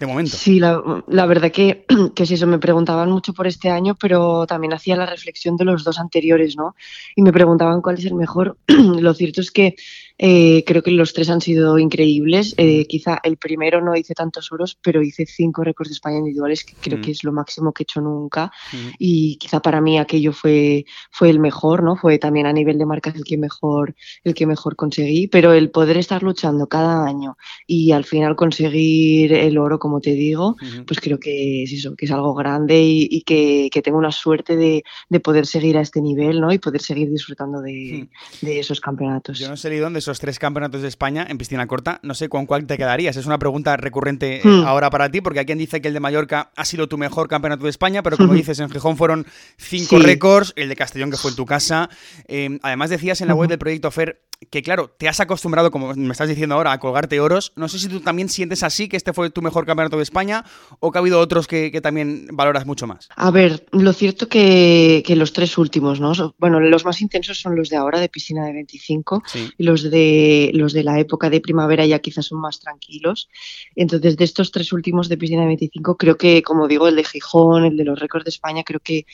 De 0.00 0.06
momento. 0.06 0.36
Sí, 0.36 0.60
la, 0.60 0.80
la 1.08 1.26
verdad 1.26 1.50
que, 1.50 1.84
que 2.14 2.22
es 2.22 2.30
eso, 2.30 2.46
me 2.46 2.58
preguntaban 2.58 3.10
mucho 3.10 3.34
por 3.34 3.46
este 3.46 3.68
año, 3.68 3.96
pero 3.96 4.46
también 4.46 4.72
hacía 4.72 4.96
la 4.96 5.06
reflexión 5.06 5.56
de 5.56 5.64
los 5.64 5.84
dos 5.84 5.98
anteriores, 5.98 6.56
¿no? 6.56 6.76
Y 7.16 7.22
me 7.22 7.32
preguntaban 7.32 7.82
cuál 7.82 7.98
es 7.98 8.04
el 8.04 8.14
mejor. 8.14 8.56
Lo 8.68 9.12
cierto 9.12 9.40
es 9.40 9.50
que 9.50 9.74
eh, 10.18 10.64
creo 10.66 10.82
que 10.82 10.90
los 10.90 11.12
tres 11.12 11.30
han 11.30 11.40
sido 11.40 11.78
increíbles. 11.78 12.54
Eh, 12.56 12.86
quizá 12.86 13.20
el 13.22 13.36
primero 13.36 13.80
no 13.80 13.96
hice 13.96 14.14
tantos 14.14 14.50
oros, 14.50 14.76
pero 14.82 15.00
hice 15.00 15.26
cinco 15.26 15.62
récords 15.62 15.90
de 15.90 15.94
España 15.94 16.18
individuales, 16.18 16.64
que 16.64 16.74
creo 16.74 17.00
que 17.00 17.12
es 17.12 17.22
lo 17.22 17.32
máximo 17.32 17.72
que 17.72 17.82
he 17.82 17.84
hecho 17.84 18.00
nunca. 18.00 18.50
Y 18.98 19.36
quizá 19.36 19.60
para 19.60 19.80
mí 19.80 19.98
aquello 19.98 20.32
fue, 20.32 20.84
fue 21.10 21.30
el 21.30 21.38
mejor, 21.38 21.84
¿no? 21.84 21.96
Fue 21.96 22.18
también 22.18 22.46
a 22.46 22.52
nivel 22.52 22.78
de 22.78 22.86
marcas 22.86 23.14
el 23.14 23.24
que 23.24 23.38
mejor, 23.38 23.94
el 24.24 24.34
que 24.34 24.46
mejor 24.46 24.74
conseguí. 24.74 25.28
Pero 25.28 25.52
el 25.52 25.70
poder 25.70 25.96
estar 25.96 26.22
luchando 26.22 26.66
cada 26.66 27.06
año 27.06 27.36
y 27.66 27.92
al 27.92 28.04
final 28.04 28.34
conseguir 28.34 29.32
el 29.32 29.56
oro, 29.56 29.78
como 29.78 30.00
te 30.00 30.12
digo, 30.12 30.56
pues 30.86 31.00
creo 31.00 31.20
que 31.20 31.62
es 31.62 31.72
eso, 31.72 31.94
que 31.94 32.06
es 32.06 32.10
algo 32.10 32.34
grande 32.34 32.82
y, 32.82 33.22
que, 33.22 33.68
que, 33.70 33.82
tengo 33.82 33.98
una 33.98 34.12
suerte 34.12 34.56
de, 34.56 34.82
de, 35.08 35.20
poder 35.20 35.46
seguir 35.46 35.78
a 35.78 35.80
este 35.80 36.00
nivel, 36.00 36.40
¿no? 36.40 36.52
Y 36.52 36.58
poder 36.58 36.82
seguir 36.82 37.10
disfrutando 37.10 37.60
de, 37.60 38.08
de 38.40 38.58
esos 38.58 38.80
campeonatos. 38.80 39.38
Yo 39.38 39.48
no 39.48 39.56
sé 39.56 39.70
ni 39.70 39.76
dónde 39.76 40.00
esos 40.08 40.20
tres 40.20 40.38
campeonatos 40.38 40.80
de 40.80 40.88
España 40.88 41.26
en 41.28 41.36
piscina 41.36 41.66
corta, 41.66 42.00
no 42.02 42.14
sé 42.14 42.30
con 42.30 42.46
cuál 42.46 42.66
te 42.66 42.78
quedarías. 42.78 43.16
Es 43.16 43.26
una 43.26 43.38
pregunta 43.38 43.76
recurrente 43.76 44.38
eh, 44.38 44.40
hmm. 44.42 44.64
ahora 44.64 44.88
para 44.88 45.10
ti, 45.10 45.20
porque 45.20 45.40
hay 45.40 45.44
quien 45.44 45.58
dice 45.58 45.82
que 45.82 45.88
el 45.88 45.94
de 45.94 46.00
Mallorca 46.00 46.50
ha 46.56 46.64
sido 46.64 46.88
tu 46.88 46.96
mejor 46.96 47.28
campeonato 47.28 47.64
de 47.64 47.70
España, 47.70 48.02
pero 48.02 48.16
como 48.16 48.32
dices, 48.32 48.58
en 48.60 48.70
Gijón 48.70 48.96
fueron 48.96 49.26
cinco 49.58 49.98
récords, 49.98 50.54
el 50.56 50.70
de 50.70 50.76
Castellón 50.76 51.10
que 51.10 51.18
fue 51.18 51.30
en 51.32 51.36
tu 51.36 51.44
casa. 51.44 51.90
Eh, 52.26 52.58
además 52.62 52.88
decías 52.88 53.20
en 53.20 53.28
la 53.28 53.34
web 53.34 53.50
del 53.50 53.58
proyecto 53.58 53.90
FER 53.90 54.27
que 54.50 54.62
claro, 54.62 54.88
te 54.96 55.08
has 55.08 55.20
acostumbrado, 55.20 55.70
como 55.70 55.94
me 55.94 56.12
estás 56.12 56.28
diciendo 56.28 56.54
ahora, 56.54 56.72
a 56.72 56.78
colgarte 56.78 57.20
oros. 57.20 57.52
No 57.56 57.68
sé 57.68 57.78
si 57.78 57.88
tú 57.88 58.00
también 58.00 58.28
sientes 58.28 58.62
así, 58.62 58.88
que 58.88 58.96
este 58.96 59.12
fue 59.12 59.30
tu 59.30 59.42
mejor 59.42 59.66
campeonato 59.66 59.96
de 59.96 60.04
España, 60.04 60.44
o 60.80 60.92
que 60.92 60.98
ha 60.98 61.00
habido 61.00 61.18
otros 61.20 61.46
que, 61.46 61.78
también 61.80 62.28
valoras 62.32 62.66
mucho 62.66 62.86
más. 62.86 63.08
A 63.16 63.30
ver, 63.30 63.66
lo 63.72 63.92
cierto 63.92 64.28
que, 64.28 65.02
que, 65.04 65.16
los 65.16 65.32
tres 65.32 65.58
últimos, 65.58 66.00
¿no? 66.00 66.12
Bueno, 66.38 66.60
los 66.60 66.84
más 66.84 67.00
intensos 67.00 67.40
son 67.40 67.56
los 67.56 67.68
de 67.68 67.76
ahora, 67.76 68.00
de 68.00 68.08
piscina 68.08 68.44
de 68.46 68.52
25, 68.52 69.22
y 69.58 69.64
los 69.64 69.90
de, 69.90 70.50
los 70.54 70.72
de 70.72 70.84
la 70.84 70.98
época 70.98 71.30
de 71.30 71.40
primavera 71.40 71.84
ya 71.86 71.98
quizás 71.98 72.26
son 72.26 72.40
más 72.40 72.60
tranquilos. 72.60 73.28
Entonces, 73.74 74.16
de 74.16 74.24
estos 74.24 74.50
tres 74.50 74.72
últimos 74.72 75.08
de 75.08 75.18
piscina 75.18 75.42
de 75.42 75.48
25, 75.48 75.96
creo 75.96 76.16
que, 76.16 76.42
como 76.42 76.68
digo, 76.68 76.88
el 76.88 76.96
de 76.96 77.04
Gijón, 77.04 77.64
el 77.64 77.76
de 77.76 77.84
los 77.84 77.98
récords 77.98 78.24
de 78.24 78.30
España, 78.30 78.62
creo 78.64 78.80
que 78.80 79.04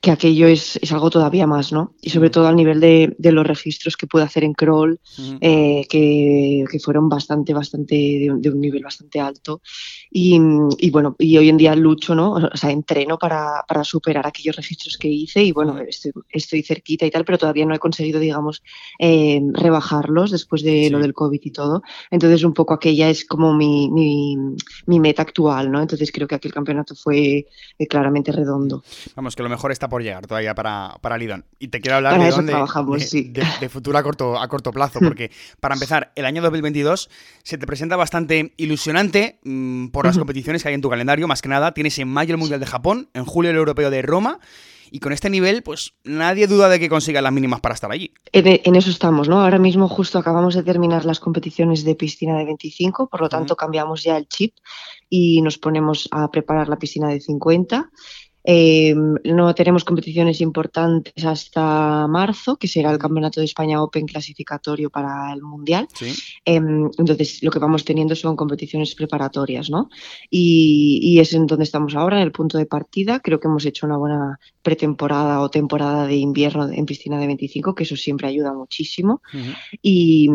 que 0.00 0.10
aquello 0.10 0.48
es, 0.48 0.78
es, 0.80 0.92
algo 0.92 1.10
todavía 1.10 1.46
más, 1.46 1.72
¿no? 1.72 1.94
Y 2.00 2.08
sobre 2.08 2.30
todo 2.30 2.46
al 2.46 2.56
nivel 2.56 2.80
de, 2.80 3.14
de 3.18 3.32
los 3.32 3.46
registros 3.46 3.98
que 3.98 4.06
puede 4.06 4.24
hacer 4.24 4.44
en 4.44 4.54
crawl, 4.54 4.98
eh, 5.42 5.86
que, 5.90 6.64
que, 6.70 6.80
fueron 6.80 7.10
bastante, 7.10 7.52
bastante, 7.52 7.94
de, 7.94 8.50
un 8.50 8.60
nivel 8.60 8.82
bastante 8.82 9.20
alto. 9.20 9.60
Y, 10.10 10.40
y, 10.78 10.90
bueno, 10.90 11.16
y 11.18 11.36
hoy 11.36 11.50
en 11.50 11.58
día 11.58 11.76
lucho, 11.76 12.14
¿no? 12.14 12.32
O 12.32 12.56
sea, 12.56 12.70
entreno 12.70 13.18
para, 13.18 13.62
para 13.68 13.84
superar 13.84 14.26
aquellos 14.26 14.56
registros 14.56 14.96
que 14.96 15.08
hice 15.08 15.44
y 15.44 15.52
bueno, 15.52 15.78
estoy, 15.78 16.12
estoy, 16.30 16.62
cerquita 16.62 17.04
y 17.04 17.10
tal, 17.10 17.26
pero 17.26 17.36
todavía 17.36 17.66
no 17.66 17.74
he 17.74 17.78
conseguido, 17.78 18.20
digamos, 18.20 18.62
eh, 18.98 19.42
rebajarlos 19.52 20.30
después 20.30 20.62
de 20.62 20.88
lo 20.88 20.98
del 21.00 21.12
COVID 21.12 21.40
y 21.42 21.50
todo. 21.50 21.82
Entonces, 22.10 22.42
un 22.42 22.54
poco 22.54 22.72
aquella 22.72 23.10
es 23.10 23.26
como 23.26 23.52
mi, 23.52 23.90
mi, 23.90 24.34
mi 24.86 24.98
meta 24.98 25.20
actual, 25.20 25.70
¿no? 25.70 25.82
Entonces, 25.82 26.10
creo 26.10 26.26
que 26.26 26.36
aquel 26.36 26.54
campeonato 26.54 26.94
fue 26.94 27.46
eh, 27.78 27.86
claramente 27.86 28.32
redondo. 28.32 28.82
Vamos, 29.14 29.36
que 29.36 29.42
lo 29.42 29.50
mejor 29.50 29.72
está 29.72 29.89
por 29.90 30.02
llegar 30.02 30.26
todavía 30.26 30.54
para, 30.54 30.96
para 31.02 31.18
Lidón. 31.18 31.44
Y 31.58 31.68
te 31.68 31.80
quiero 31.82 31.96
hablar 31.96 32.18
de, 32.18 33.68
futuro 33.68 33.98
a 33.98 34.02
corto, 34.02 34.38
a 34.38 34.48
corto 34.48 34.72
plazo, 34.72 35.00
porque 35.04 35.30
para 35.60 35.74
empezar, 35.74 36.12
el 36.14 36.24
año 36.24 36.40
2022 36.40 37.10
se 37.42 37.58
te 37.58 37.66
presenta 37.66 37.96
bastante 37.96 38.54
ilusionante 38.56 39.38
mm, 39.44 39.88
por 39.88 40.06
las 40.06 40.16
competiciones 40.16 40.62
que 40.62 40.70
hay 40.70 40.74
en 40.74 40.80
tu 40.80 40.88
calendario, 40.88 41.28
más 41.28 41.42
que 41.42 41.50
nada. 41.50 41.74
Tienes 41.74 41.98
en 41.98 42.08
mayo 42.08 42.32
el 42.32 42.38
Mundial 42.38 42.60
de 42.60 42.66
Japón, 42.66 43.10
en 43.12 43.26
julio 43.26 43.50
el 43.50 43.58
Europeo 43.58 43.90
de 43.90 44.00
Roma. 44.00 44.40
Y 44.92 44.98
con 44.98 45.12
este 45.12 45.30
nivel, 45.30 45.62
pues 45.62 45.94
nadie 46.02 46.48
duda 46.48 46.68
de 46.68 46.80
que 46.80 46.88
consiga 46.88 47.22
las 47.22 47.32
mínimas 47.32 47.60
para 47.60 47.74
estar 47.74 47.92
allí. 47.92 48.12
En, 48.32 48.74
eso 48.74 48.90
estamos, 48.90 49.28
¿no? 49.28 49.40
Ahora 49.40 49.58
mismo 49.58 49.88
justo 49.88 50.18
acabamos 50.18 50.54
de 50.54 50.64
terminar 50.64 51.04
las 51.04 51.20
competiciones 51.20 51.84
de 51.84 51.94
piscina 51.94 52.36
de 52.38 52.44
25, 52.44 53.08
por 53.08 53.20
lo 53.20 53.28
tanto 53.28 53.54
cambiamos 53.54 54.02
ya 54.02 54.16
el 54.16 54.26
chip 54.26 54.54
y 55.08 55.42
nos 55.42 55.58
ponemos 55.58 56.08
a 56.10 56.28
preparar 56.30 56.68
la 56.68 56.76
piscina 56.76 57.08
de 57.08 57.20
50 57.20 57.90
Eh, 58.44 58.94
no 58.94 59.54
tenemos 59.54 59.84
competiciones 59.84 60.40
importantes 60.40 61.24
hasta 61.24 62.06
marzo, 62.08 62.56
que 62.56 62.68
será 62.68 62.90
el 62.90 62.98
Campeonato 62.98 63.40
de 63.40 63.46
España 63.46 63.82
Open 63.82 64.06
clasificatorio 64.06 64.90
para 64.90 65.32
el 65.32 65.42
Mundial. 65.42 65.88
Em, 66.44 66.90
entonces, 66.98 67.42
lo 67.42 67.50
que 67.50 67.58
vamos 67.58 67.84
teniendo 67.84 68.14
son 68.14 68.36
competiciones 68.36 68.94
preparatorias, 68.94 69.70
¿no? 69.70 69.90
Y, 70.30 71.18
es 71.20 71.34
en 71.34 71.46
donde 71.46 71.64
estamos 71.64 71.94
ahora, 71.94 72.16
en 72.16 72.22
el 72.22 72.32
punto 72.32 72.56
de 72.56 72.64
partida. 72.64 73.20
Creo 73.20 73.40
que 73.40 73.48
hemos 73.48 73.66
hecho 73.66 73.84
una 73.84 73.98
buena 73.98 74.38
pretemporada 74.62 75.40
o 75.40 75.50
temporada 75.50 76.06
de 76.06 76.16
invierno 76.16 76.70
en 76.70 76.86
piscina 76.86 77.18
de 77.18 77.26
25, 77.26 77.74
que 77.74 77.82
eso 77.84 77.96
siempre 77.96 78.28
ayuda 78.28 78.54
muchísimo. 78.54 79.20
y, 79.82 80.28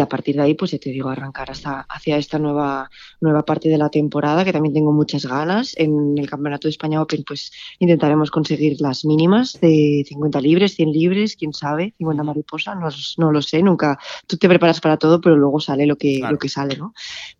a 0.00 0.08
partir 0.08 0.36
de 0.36 0.42
ahí, 0.42 0.54
pues 0.54 0.70
ya 0.70 0.78
te 0.78 0.90
digo, 0.90 1.08
arrancar 1.08 1.50
hasta 1.50 1.86
hacia 1.88 2.16
esta 2.18 2.38
nueva, 2.38 2.90
nueva 3.20 3.44
parte 3.44 3.68
de 3.68 3.78
la 3.78 3.88
temporada, 3.88 4.44
que 4.44 4.52
también 4.52 4.74
tengo 4.74 4.92
muchas 4.92 5.26
ganas. 5.26 5.74
En 5.76 6.16
el 6.18 6.28
Campeonato 6.28 6.68
de 6.68 6.70
España 6.70 7.02
Open, 7.02 7.24
pues 7.26 7.33
pues 7.34 7.50
intentaremos 7.80 8.30
conseguir 8.30 8.80
las 8.80 9.04
mínimas 9.04 9.58
de 9.60 10.04
50 10.06 10.40
libres, 10.40 10.76
100 10.76 10.92
libres, 10.92 11.34
quién 11.34 11.52
sabe, 11.52 11.92
50 11.98 12.22
mariposas, 12.22 12.76
no, 12.76 12.88
no 13.18 13.32
lo 13.32 13.42
sé, 13.42 13.60
nunca. 13.60 13.98
Tú 14.28 14.36
te 14.36 14.48
preparas 14.48 14.80
para 14.80 14.98
todo, 14.98 15.20
pero 15.20 15.34
luego 15.34 15.58
sale 15.58 15.84
lo 15.84 15.96
que, 15.96 16.20
lo 16.20 16.38
que 16.38 16.48
sale, 16.48 16.76
¿no? 16.76 16.94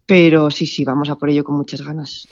Pero 0.04 0.50
sí, 0.50 0.66
sí, 0.66 0.84
vamos 0.84 1.10
a 1.10 1.14
por 1.14 1.30
ello 1.30 1.44
con 1.44 1.56
muchas 1.56 1.80
ganas. 1.82 2.26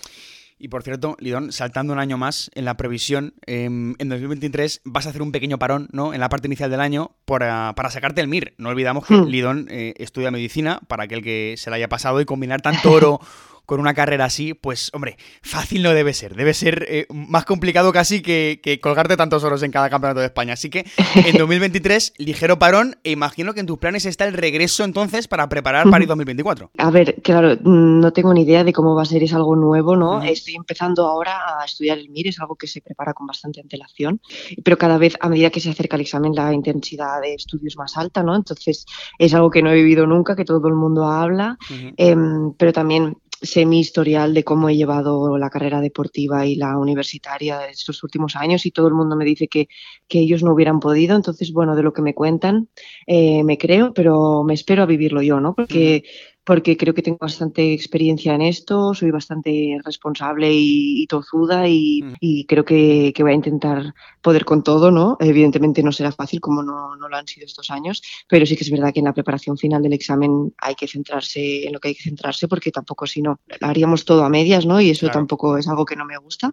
Y 0.59 0.69
por 0.69 0.83
cierto, 0.83 1.17
Lidón, 1.21 1.53
saltando 1.53 1.93
un 1.93 2.01
año 2.01 2.19
más 2.19 2.51
en 2.55 2.65
la 2.65 2.77
previsión, 2.77 3.35
em, 3.47 3.95
en 3.99 4.09
2023 4.09 4.81
vas 4.85 5.07
a 5.07 5.11
hacer 5.11 5.23
un 5.23 5.31
pequeño 5.31 5.59
parón 5.59 5.89
¿no? 5.93 6.15
en 6.15 6.21
la 6.21 6.29
parte 6.29 6.49
inicial 6.49 6.71
del 6.71 6.81
año 6.81 7.13
para, 7.25 7.75
para 7.77 7.91
sacarte 7.91 8.21
el 8.21 8.29
MIR. 8.29 8.55
No 8.59 8.71
olvidamos 8.71 9.07
que 9.07 9.15
hmm. 9.15 9.27
Lidón 9.27 9.69
eh, 9.71 9.95
estudia 9.99 10.33
medicina, 10.33 10.81
para 10.89 11.05
aquel 11.05 11.23
que 11.23 11.55
se 11.59 11.71
le 11.71 11.77
haya 11.77 11.89
pasado, 11.89 12.21
y 12.21 12.25
combinar 12.25 12.61
tanto 12.61 12.91
oro 12.91 13.21
con 13.73 13.81
una 13.81 13.95
carrera 13.95 14.27
así, 14.27 14.53
pues 14.53 14.91
hombre, 14.93 15.17
fácil 15.41 15.83
no 15.83 15.95
debe 15.95 16.13
ser. 16.13 16.37
Debe 16.37 16.53
ser 16.53 16.85
eh, 16.91 17.07
más 17.09 17.47
complicado 17.47 17.91
casi 17.91 18.21
que, 18.21 18.61
colgarte 18.83 19.17
tantos 19.17 19.45
oros 19.45 19.63
en 19.63 19.71
cada 19.71 19.89
campeonato 19.89 20.21
de 20.21 20.27
España. 20.27 20.53
Así 20.53 20.69
que 20.69 20.85
en 21.15 21.37
2023, 21.39 22.13
ligero 22.19 22.59
parón, 22.59 22.99
e 23.03 23.13
imagino 23.13 23.55
que 23.55 23.61
en 23.61 23.67
tus 23.67 23.79
planes 23.79 24.05
está 24.05 24.27
el 24.27 24.35
regreso 24.35 24.85
entonces 24.85 25.27
para 25.27 25.49
preparar 25.49 25.89
París 25.89 26.07
2024. 26.07 26.71
A 26.77 26.91
ver, 26.91 27.15
claro, 27.23 27.57
no 27.63 28.13
tengo 28.13 28.35
ni 28.35 28.43
idea 28.43 28.63
de 28.63 28.75
cómo 28.75 28.95
va 28.95 29.05
a 29.05 29.07
ser, 29.07 29.23
es 29.23 29.33
algo 29.33 29.57
nuevo, 29.57 29.97
¿no? 29.97 30.23
Estoy 30.23 30.57
empezando 30.57 31.07
ahora 31.07 31.39
a 31.59 31.65
estudiar 31.65 31.97
el 31.97 32.11
MIR, 32.11 32.29
es 32.29 32.41
algo 32.41 32.57
que 32.57 32.67
se 32.67 32.83
prepara 32.83 33.15
con 33.15 33.27
bastante 33.27 33.63
antelación, 33.63 34.21
pero 34.63 34.77
cada 34.77 34.99
vez 34.99 35.17
a 35.19 35.31
medida 35.31 35.49
que 35.49 35.61
se 35.61 35.71
acerca 35.71 35.97
el 35.97 36.03
examen 36.03 36.35
la 36.35 36.53
intensidad 36.53 37.23
de 37.23 37.33
estudio 37.33 37.69
es 37.69 37.79
más 37.79 37.97
alta, 37.97 38.23
¿no? 38.23 38.37
Entonces 38.37 38.85
es 39.19 39.33
algo 39.33 39.51
que 39.51 39.63
no 39.63 39.71
he 39.71 39.77
vivido 39.77 40.07
nunca, 40.07 40.37
que 40.37 40.45
todo 40.45 40.69
el 40.69 40.75
mundo 40.75 41.07
habla, 41.07 41.57
em, 41.97 42.53
pero 42.59 42.75
también 42.75 43.17
sé 43.43 43.67
mi 43.67 43.81
historial 43.81 44.35
de 44.35 44.45
cómo 44.45 44.69
he 44.69 44.77
llevado 44.77 45.37
la 45.37 45.51
carrera 45.51 45.81
deportiva 45.81 46.47
y 46.47 46.57
la 46.57 46.79
universitaria 46.79 47.67
estos 47.67 48.03
últimos 48.03 48.37
años 48.37 48.65
y 48.67 48.71
todo 48.71 48.89
el 48.89 48.95
mundo 48.95 49.17
me 49.17 49.25
dice 49.25 49.49
que, 49.49 49.69
que 50.09 50.21
ellos 50.21 50.43
no 50.43 50.53
hubieran 50.53 50.81
podido. 50.81 51.17
Entonces, 51.17 51.53
bueno, 51.53 51.75
de 51.75 51.83
lo 51.83 51.93
que 51.93 52.03
me 52.03 52.15
cuentan, 52.15 52.69
eh, 53.07 53.43
me 53.45 53.59
creo, 53.59 53.93
pero 53.93 54.45
me 54.45 54.55
espero 54.55 54.85
a 54.85 54.87
vivirlo 54.87 55.23
yo, 55.23 55.41
¿no? 55.41 55.55
Porque 55.55 56.05
porque 56.45 56.77
creo 56.77 56.93
que 56.93 57.03
tengo 57.03 57.19
bastante 57.21 57.73
experiencia 57.73 58.35
en 58.35 58.43
esto, 58.43 58.95
soy 58.95 59.13
bastante 59.13 59.79
responsable 59.85 60.51
y, 60.53 61.07
tozuda 61.07 61.63
mm. 61.63 62.15
y, 62.21 62.47
creo 62.47 62.65
que, 62.65 63.13
voy 63.21 63.31
a 63.31 63.35
intentar 63.35 63.95
poder 64.21 64.45
con 64.45 64.65
todo, 64.65 64.91
¿no? 64.91 65.17
Evidentemente 65.21 65.83
no 65.83 65.93
será 65.93 66.11
fácil 66.11 66.41
como 66.41 66.63
no, 66.63 66.97
lo 66.97 67.17
han 67.17 67.29
sido 67.29 67.47
estos 67.47 67.71
años, 67.71 68.03
pero 68.29 68.45
sí 68.45 68.57
que 68.57 68.65
es 68.65 68.71
verdad 68.71 68.93
que 68.93 68.99
en 68.99 69.05
la 69.05 69.15
preparación 69.15 69.57
final 69.57 69.83
del 69.83 69.93
examen 69.93 70.53
hay 70.59 70.75
que 70.75 70.89
centrarse 70.89 71.67
en 71.67 71.73
lo 71.73 71.79
que 71.79 71.89
hay 71.89 71.95
que 71.95 72.03
centrarse 72.03 72.49
porque 72.49 72.73
tampoco 72.73 73.07
si 73.07 73.23
no, 73.23 73.39
haríamos 73.61 74.05
todo 74.05 74.25
a 74.25 74.29
medias, 74.29 74.67
¿no? 74.67 74.81
Y 74.81 74.91
eso 74.91 75.09
tampoco 75.09 75.57
es 75.59 75.69
algo 75.69 75.85
que 75.85 75.97
no 75.97 76.05
me 76.05 76.17
gusta. 76.19 76.51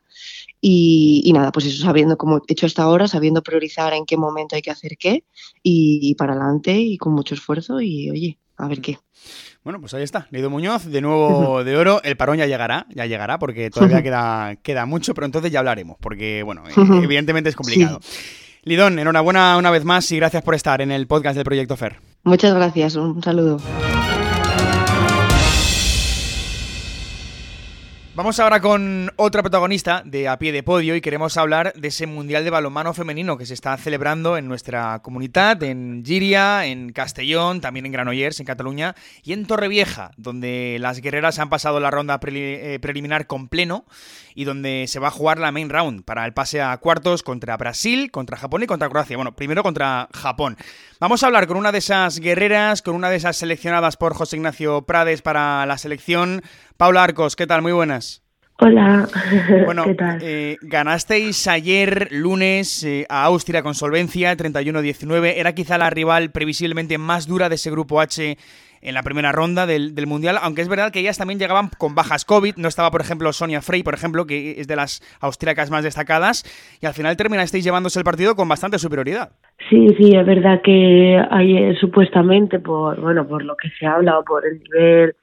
Y, 0.62 1.32
nada, 1.34 1.52
pues 1.52 1.66
eso, 1.66 1.84
sabiendo 1.84 2.18
como 2.18 2.38
he 2.38 2.42
hecho 2.54 2.68
hasta 2.68 2.84
ahora, 2.84 3.08
sabiendo 3.08 3.42
priorizar 3.42 3.94
en 3.94 4.06
qué 4.06 4.18
momento 4.18 4.56
hay 4.56 4.62
que 4.62 4.72
hacer 4.72 4.98
qué 4.98 5.24
y 5.64 6.14
para 6.16 6.34
adelante 6.34 6.78
y 6.78 6.98
con 6.98 7.14
mucho 7.14 7.34
esfuerzo 7.34 7.82
y 7.82 8.10
oye, 8.12 8.40
a 8.60 8.68
ver 8.68 8.82
qué. 8.82 9.00
Bueno, 9.64 9.80
pues 9.80 9.94
ahí 9.94 10.04
está, 10.04 10.28
Leido 10.32 10.50
Muñoz, 10.50 10.86
de 10.86 11.02
nuevo 11.02 11.64
de 11.64 11.76
oro. 11.78 12.02
El 12.04 12.18
parón 12.18 12.38
ya 12.38 12.46
llegará, 12.46 12.86
ya 12.90 13.06
llegará, 13.06 13.40
porque 13.40 13.70
todavía 13.70 14.04
queda, 14.04 14.56
queda 14.58 14.86
mucho, 14.86 15.14
pero 15.14 15.26
entonces 15.26 15.52
ya 15.52 15.60
hablaremos, 15.60 15.98
porque, 16.00 16.44
bueno, 16.44 16.64
evidentemente 17.02 17.50
es 17.50 17.56
complicado. 17.56 18.00
Lidón, 18.64 19.00
enhorabuena 19.00 19.58
una 19.58 19.72
vez 19.72 19.86
más 19.86 20.12
y 20.12 20.18
gracias 20.18 20.44
por 20.44 20.54
estar 20.54 20.82
en 20.82 20.92
el 20.92 21.08
podcast 21.08 21.36
del 21.36 21.46
Proyecto 21.46 21.78
FER. 21.78 22.00
Muchas 22.24 22.54
gracias, 22.54 22.96
un 22.96 23.24
saludo. 23.24 23.60
Vamos 28.20 28.38
ahora 28.42 28.60
con 28.60 29.10
otra 29.16 29.42
protagonista 29.42 30.04
de 30.06 30.28
A 30.28 30.38
Pie 30.38 30.52
de 30.52 30.62
Podio 30.62 30.94
y 30.94 31.00
queremos 31.00 31.38
hablar 31.38 31.72
de 31.74 31.88
ese 31.88 32.06
Mundial 32.06 32.44
de 32.44 32.50
Balonmano 32.50 32.94
Femenino 32.94 33.38
que 33.38 33.46
se 33.46 33.54
está 33.54 33.78
celebrando 33.78 34.36
en 34.36 34.46
nuestra 34.46 35.00
comunidad, 35.02 35.64
en 35.64 36.04
Giria, 36.06 36.66
en 36.66 36.92
Castellón, 36.92 37.62
también 37.62 37.86
en 37.86 37.94
Granollers, 37.94 38.42
en 38.42 38.46
Cataluña, 38.46 38.94
y 39.24 39.32
en 39.32 39.46
Torrevieja, 39.46 40.12
donde 40.18 40.76
las 40.82 41.00
guerreras 41.00 41.40
han 41.40 41.48
pasado 41.48 41.80
la 41.80 41.92
ronda 41.92 42.20
eh, 42.22 42.78
preliminar 42.82 43.26
con 43.26 43.48
pleno 43.48 43.86
y 44.36 44.44
donde 44.44 44.88
se 44.90 45.00
va 45.00 45.08
a 45.08 45.12
jugar 45.12 45.38
la 45.38 45.54
main 45.54 45.70
round 45.70 46.04
para 46.04 46.26
el 46.26 46.34
pase 46.34 46.62
a 46.62 46.76
cuartos 46.76 47.24
contra 47.24 47.56
Brasil, 47.56 48.12
contra 48.12 48.36
Japón 48.36 48.64
y 48.64 48.68
contra 48.68 48.90
Croacia. 48.90 49.16
Bueno, 49.16 49.34
primero 49.34 49.64
contra 49.64 50.10
Japón. 50.14 50.58
Vamos 51.02 51.24
a 51.24 51.28
hablar 51.28 51.48
con 51.48 51.56
una 51.56 51.72
de 51.72 51.78
esas 51.78 52.20
guerreras, 52.20 52.82
con 52.82 52.94
una 52.94 53.10
de 53.10 53.16
esas 53.16 53.38
seleccionadas 53.38 53.96
por 53.96 54.14
José 54.14 54.36
Ignacio 54.36 54.82
Prades 54.82 55.22
para 55.22 55.66
la 55.66 55.78
selección. 55.78 56.42
Paula 56.76 57.06
Arcos, 57.06 57.38
¿qué 57.38 57.48
tal? 57.48 57.62
Muy 57.62 57.72
buenas. 57.72 58.22
Hola, 58.58 59.08
bueno, 59.66 59.86
¿qué 59.86 59.94
tal? 59.96 60.20
Eh, 60.22 60.58
ganasteis 60.62 61.48
ayer 61.48 62.10
lunes 62.12 62.84
eh, 62.84 63.06
a 63.08 63.24
Austria 63.24 63.64
con 63.64 63.76
solvencia, 63.76 64.36
31-19. 64.36 65.36
Era 65.38 65.56
quizá 65.56 65.78
la 65.78 65.90
rival 65.90 66.32
previsiblemente 66.32 66.98
más 66.98 67.28
dura 67.28 67.48
de 67.48 67.56
ese 67.56 67.72
grupo 67.72 68.02
H 68.02 68.38
en 68.82 68.94
la 68.94 69.04
primera 69.04 69.32
ronda 69.32 69.66
del, 69.66 69.94
Mundial, 70.08 70.38
aunque 70.42 70.62
es 70.62 70.70
verdad 70.70 70.92
que 70.92 71.02
ellas 71.02 71.18
también 71.18 71.40
llegaban 71.40 71.70
con 71.78 71.94
bajas 71.94 72.26
COVID, 72.26 72.56
no 72.56 72.68
estaba 72.68 72.90
por 72.90 73.02
ejemplo 73.02 73.32
Sonia 73.34 73.62
Frey, 73.62 73.84
por 73.84 73.94
ejemplo, 73.94 74.26
que 74.26 74.60
es 74.60 74.68
de 74.68 74.76
las 74.76 75.02
austríacas 75.20 75.70
más 75.70 75.84
destacadas, 75.84 76.44
y 76.82 76.86
al 76.86 76.94
final 76.94 77.18
terminasteis 77.18 77.64
llevándose 77.64 78.00
el 78.00 78.06
partido 78.06 78.36
con 78.36 78.48
bastante 78.48 78.80
superioridad. 78.80 79.32
Sí, 79.70 79.88
sí, 79.98 80.16
es 80.16 80.26
verdad 80.26 80.62
que 80.64 81.22
hay 81.30 81.58
eh, 81.58 81.76
supuestamente 81.80 82.60
por, 82.60 83.00
bueno, 83.02 83.28
por 83.28 83.44
lo 83.44 83.56
que 83.58 83.70
se 83.78 83.86
habla 83.86 84.18
o 84.18 84.24
por 84.24 84.46
el 84.46 84.60
nivel 84.60 85.16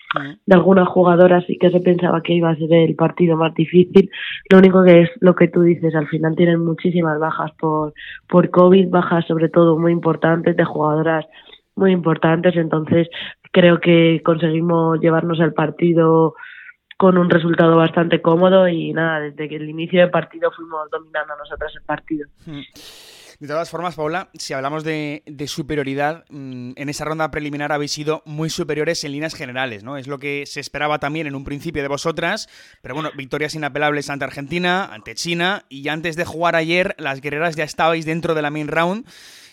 de 0.47 0.55
algunas 0.55 0.89
jugadoras 0.89 1.45
sí 1.47 1.59
que 1.59 1.71
se 1.71 1.81
pensaba 1.81 2.23
que 2.23 2.35
iba 2.35 2.51
a 2.51 2.57
ser 2.57 2.73
el 2.73 2.95
partido 2.95 3.37
más 3.37 3.55
difícil. 3.55 4.11
Lo 4.51 4.59
único 4.59 4.85
que 4.85 5.03
es 5.03 5.11
lo 5.21 5.35
que 5.35 5.49
tú 5.49 5.63
dices, 5.63 5.95
al 5.95 6.09
final 6.09 6.37
tienen 6.37 6.65
muchísimas 6.65 7.19
bajas 7.19 7.51
por, 7.59 7.93
por 8.29 8.51
COVID, 8.51 8.89
bajas 8.89 9.27
sobre 9.27 9.49
todo 9.49 9.79
muy 9.79 9.93
importantes 9.93 10.57
de 10.57 10.65
jugadoras 10.65 11.27
muy 11.77 11.93
importantes, 11.93 12.57
entonces 12.57 13.07
creo 13.57 13.81
que 13.81 14.21
conseguimos 14.23 15.01
llevarnos 15.01 15.41
el 15.41 15.55
partido 15.55 16.35
con 16.99 17.17
un 17.17 17.31
resultado 17.31 17.75
bastante 17.75 18.21
cómodo 18.21 18.69
y 18.69 18.93
nada, 18.93 19.21
desde 19.21 19.49
que 19.49 19.57
el 19.57 19.71
inicio 19.71 19.99
del 20.01 20.11
partido 20.11 20.51
fuimos 20.55 20.91
dominando 20.91 21.35
nosotras 21.39 21.73
el 21.75 21.83
partido. 21.83 22.29
Hmm. 22.45 22.61
De 23.41 23.49
todas 23.49 23.71
formas, 23.71 23.95
Paula, 23.95 24.29
si 24.35 24.53
hablamos 24.53 24.85
de, 24.85 25.23
superioridad, 25.47 26.25
mm, 26.29 26.73
en 26.77 26.89
esa 26.91 27.07
ronda 27.07 27.31
preliminar 27.31 27.73
habéis 27.73 27.93
sido 27.93 28.23
muy 28.27 28.51
superiores 28.51 29.03
en 29.05 29.13
líneas 29.13 29.35
generales, 29.35 29.85
¿no? 29.85 29.97
Es 29.97 30.07
lo 30.07 30.19
que 30.19 30.45
se 30.45 30.61
esperaba 30.61 30.99
también 30.99 31.27
en 31.27 31.35
un 31.35 31.45
principio 31.45 31.81
de 31.83 31.89
vosotras, 31.89 32.49
pero 32.83 32.95
bueno, 32.95 33.11
victorias 33.17 33.55
inapelables 33.55 34.11
ante 34.11 34.25
Argentina, 34.27 34.85
ante 34.85 35.15
China, 35.15 35.65
y 35.71 35.89
antes 35.89 36.17
de 36.17 36.27
jugar 36.27 36.57
ayer, 36.57 36.95
las 36.99 37.23
guerreras 37.23 37.57
ya 37.57 37.65
estabais 37.65 38.05
dentro 38.05 38.35
de 38.35 38.43
la 38.43 38.51
main 38.51 38.69
round. 38.69 39.07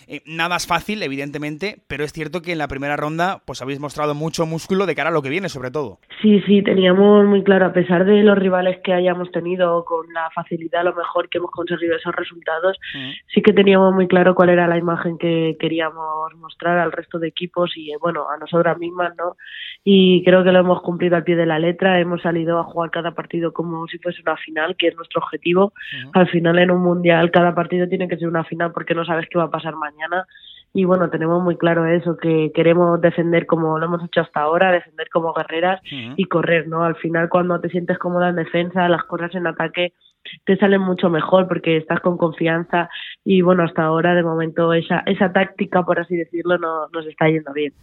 Eh, 0.08 0.22
nada 0.26 0.56
es 0.56 0.68
fácil, 0.68 1.02
evidentemente, 1.04 1.78
pero 1.88 2.04
es 2.04 2.12
cierto 2.12 2.42
que 2.42 2.52
en 2.52 2.58
la 2.58 2.68
primera 2.68 2.98
ronda 2.98 3.42
pues 3.46 3.62
habéis 3.62 3.80
mostrado 3.80 4.14
mucho 4.14 4.46
músculo 4.46 4.86
de 4.86 4.96
cara 4.96 5.10
a 5.10 5.14
lo 5.14 5.22
que 5.22 5.30
viene, 5.30 5.50
sobre 5.50 5.72
todo. 5.72 6.00
Sí, 6.22 6.42
sí, 6.42 6.62
teníamos 6.62 7.26
muy 7.26 7.44
claro, 7.44 7.68
a 7.68 7.74
pesar 7.74 8.06
de 8.06 8.24
los 8.24 8.38
rivales 8.38 8.80
que 8.84 8.94
hayamos 8.94 9.32
tenido, 9.32 9.86
con 9.86 10.06
la 10.14 10.30
facilidad 10.34 10.82
a 10.82 10.86
lo 10.86 10.96
mejor 10.96 11.30
que 11.30 11.38
hemos 11.38 11.52
conseguido 11.52 11.96
esos 11.96 12.16
resultados, 12.16 12.78
mm. 12.96 13.12
sí 13.34 13.42
que 13.42 13.54
teníamos 13.54 13.94
muy 13.94 14.08
claro 14.08 14.36
cuál 14.36 14.50
era 14.50 14.68
la 14.68 14.78
imagen 14.78 15.18
que 15.18 15.56
queríamos 15.60 16.34
mostrar 16.36 16.78
al 16.80 16.92
resto 16.92 17.20
de 17.20 17.28
equipos 17.28 17.72
y, 17.76 17.92
eh, 17.92 17.98
bueno, 18.00 18.26
a 18.30 18.38
nosotras 18.38 18.78
mismas, 18.78 19.14
¿no? 19.18 19.36
Y 19.84 20.24
creo 20.24 20.44
que 20.44 20.52
lo 20.52 20.60
hemos 20.60 20.82
cumplido 20.82 21.16
al 21.16 21.24
pie 21.24 21.36
de 21.36 21.46
la 21.46 21.60
letra, 21.60 22.00
hemos 22.00 22.22
salido 22.22 22.60
a 22.60 22.64
jugar 22.64 22.92
cada 22.92 23.12
partido 23.12 23.52
como 23.52 23.88
si 23.88 23.98
fuese 24.00 24.22
una 24.22 24.38
final, 24.38 24.76
que 24.78 24.88
es 24.88 24.96
nuestro 24.96 25.22
objetivo. 25.22 25.74
Al 26.14 26.28
final, 26.30 26.58
en 26.60 26.72
un 26.72 26.82
mundial, 26.82 27.32
cada 27.32 27.54
partido 27.54 27.88
tiene 27.88 28.08
que 28.08 28.18
ser 28.18 28.28
una 28.28 28.44
final 28.44 28.72
porque 28.72 28.96
no 28.96 29.06
sabes 29.06 29.28
qué 29.30 29.38
va 29.38 29.46
a 29.46 29.52
pasar 29.52 29.76
mañana 29.76 29.93
mañana. 29.94 30.26
Y 30.76 30.86
bueno, 30.86 31.10
tenemos 31.10 31.44
muy 31.44 31.56
claro 31.56 31.86
eso, 31.86 32.18
que 32.18 32.52
queremos 32.56 33.00
defender 33.00 33.46
como 33.46 33.78
lo 33.78 33.86
hemos 33.86 34.04
hecho 34.04 34.22
hasta 34.22 34.42
ahora, 34.42 34.72
defender 34.72 35.08
como 35.14 35.32
guerreras 35.34 35.80
y 35.92 36.26
correr, 36.26 36.68
¿no? 36.68 36.84
Al 36.84 36.96
final, 36.96 37.30
cuando 37.30 37.60
te 37.62 37.70
sientes 37.70 38.00
cómoda 38.00 38.30
en 38.30 38.38
defensa, 38.38 38.90
las 38.90 39.04
cosas 39.04 39.36
en 39.36 39.46
ataque 39.46 39.94
te 40.46 40.58
salen 40.58 40.82
mucho 40.82 41.10
mejor 41.10 41.48
porque 41.48 41.78
estás 41.78 42.00
con 42.00 42.18
confianza 42.18 42.90
y 43.24 43.42
bueno, 43.42 43.64
hasta 43.64 43.84
ahora 43.84 44.16
de 44.16 44.24
momento 44.24 44.74
esa, 44.74 45.04
esa 45.06 45.32
táctica, 45.32 45.84
por 45.84 46.00
así 46.00 46.16
decirlo, 46.16 46.58
no, 46.58 46.88
nos 46.92 47.06
está 47.06 47.28
yendo 47.30 47.54
bien. 47.54 47.74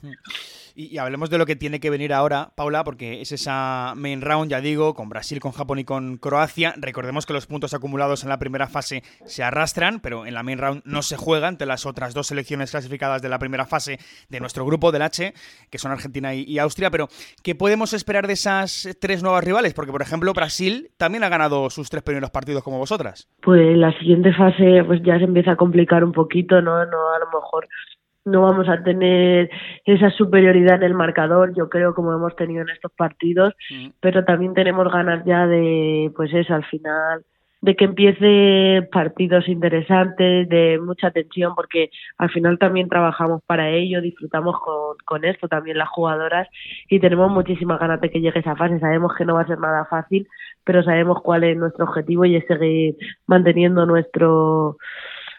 Y, 0.74 0.98
hablemos 0.98 1.30
de 1.30 1.38
lo 1.38 1.46
que 1.46 1.56
tiene 1.56 1.80
que 1.80 1.90
venir 1.90 2.12
ahora, 2.12 2.50
Paula, 2.56 2.84
porque 2.84 3.20
es 3.20 3.32
esa 3.32 3.94
main 3.96 4.20
round, 4.20 4.50
ya 4.50 4.60
digo, 4.60 4.94
con 4.94 5.08
Brasil, 5.08 5.40
con 5.40 5.52
Japón 5.52 5.78
y 5.78 5.84
con 5.84 6.16
Croacia. 6.16 6.74
Recordemos 6.76 7.26
que 7.26 7.32
los 7.32 7.46
puntos 7.46 7.74
acumulados 7.74 8.22
en 8.22 8.28
la 8.28 8.38
primera 8.38 8.66
fase 8.66 9.02
se 9.24 9.42
arrastran, 9.42 10.00
pero 10.00 10.26
en 10.26 10.34
la 10.34 10.42
main 10.42 10.58
round 10.58 10.82
no 10.84 11.02
se 11.02 11.16
juega 11.16 11.48
ante 11.48 11.66
las 11.66 11.86
otras 11.86 12.14
dos 12.14 12.28
selecciones 12.28 12.70
clasificadas 12.70 13.22
de 13.22 13.28
la 13.28 13.38
primera 13.38 13.66
fase 13.66 13.98
de 14.28 14.40
nuestro 14.40 14.64
grupo 14.64 14.92
del 14.92 15.02
H, 15.02 15.32
que 15.70 15.78
son 15.78 15.92
Argentina 15.92 16.34
y, 16.34 16.58
Austria. 16.58 16.90
Pero, 16.90 17.08
¿qué 17.42 17.54
podemos 17.54 17.92
esperar 17.92 18.26
de 18.26 18.34
esas 18.34 18.88
tres 19.00 19.22
nuevas 19.22 19.44
rivales? 19.44 19.74
Porque, 19.74 19.92
por 19.92 20.02
ejemplo, 20.02 20.32
Brasil 20.32 20.90
también 20.96 21.24
ha 21.24 21.28
ganado 21.28 21.70
sus 21.70 21.90
tres 21.90 22.02
primeros 22.02 22.30
partidos 22.30 22.62
como 22.62 22.78
vosotras. 22.78 23.28
Pues 23.42 23.76
la 23.76 23.96
siguiente 23.98 24.32
fase 24.34 24.82
pues 24.84 25.02
ya 25.02 25.18
se 25.18 25.24
empieza 25.24 25.52
a 25.52 25.56
complicar 25.56 26.04
un 26.04 26.12
poquito, 26.12 26.60
¿no? 26.60 26.84
No 26.86 27.14
a 27.14 27.18
lo 27.18 27.26
mejor 27.26 27.68
no 28.24 28.42
vamos 28.42 28.68
a 28.68 28.82
tener 28.82 29.50
esa 29.84 30.10
superioridad 30.10 30.76
en 30.76 30.82
el 30.84 30.94
marcador, 30.94 31.54
yo 31.56 31.68
creo, 31.68 31.94
como 31.94 32.12
hemos 32.12 32.36
tenido 32.36 32.62
en 32.62 32.68
estos 32.68 32.92
partidos, 32.92 33.54
mm. 33.70 33.88
pero 34.00 34.24
también 34.24 34.54
tenemos 34.54 34.90
ganas 34.92 35.24
ya 35.24 35.46
de, 35.46 36.12
pues 36.14 36.32
eso, 36.34 36.54
al 36.54 36.64
final, 36.66 37.24
de 37.62 37.76
que 37.76 37.84
empiece 37.84 38.88
partidos 38.90 39.46
interesantes, 39.48 40.48
de 40.48 40.78
mucha 40.78 41.10
tensión, 41.10 41.54
porque 41.54 41.90
al 42.16 42.30
final 42.30 42.58
también 42.58 42.88
trabajamos 42.88 43.42
para 43.46 43.68
ello, 43.70 44.00
disfrutamos 44.00 44.58
con, 44.60 44.96
con 45.04 45.24
esto 45.24 45.46
también 45.46 45.76
las 45.76 45.88
jugadoras 45.88 46.48
y 46.88 47.00
tenemos 47.00 47.30
muchísimas 47.30 47.78
ganas 47.78 48.00
de 48.00 48.10
que 48.10 48.20
llegue 48.20 48.40
esa 48.40 48.56
fase. 48.56 48.80
Sabemos 48.80 49.12
que 49.16 49.26
no 49.26 49.34
va 49.34 49.42
a 49.42 49.46
ser 49.46 49.58
nada 49.58 49.84
fácil, 49.84 50.26
pero 50.64 50.82
sabemos 50.82 51.20
cuál 51.22 51.44
es 51.44 51.56
nuestro 51.56 51.84
objetivo 51.84 52.24
y 52.24 52.36
es 52.36 52.46
seguir 52.46 52.96
manteniendo 53.26 53.84
nuestro 53.84 54.78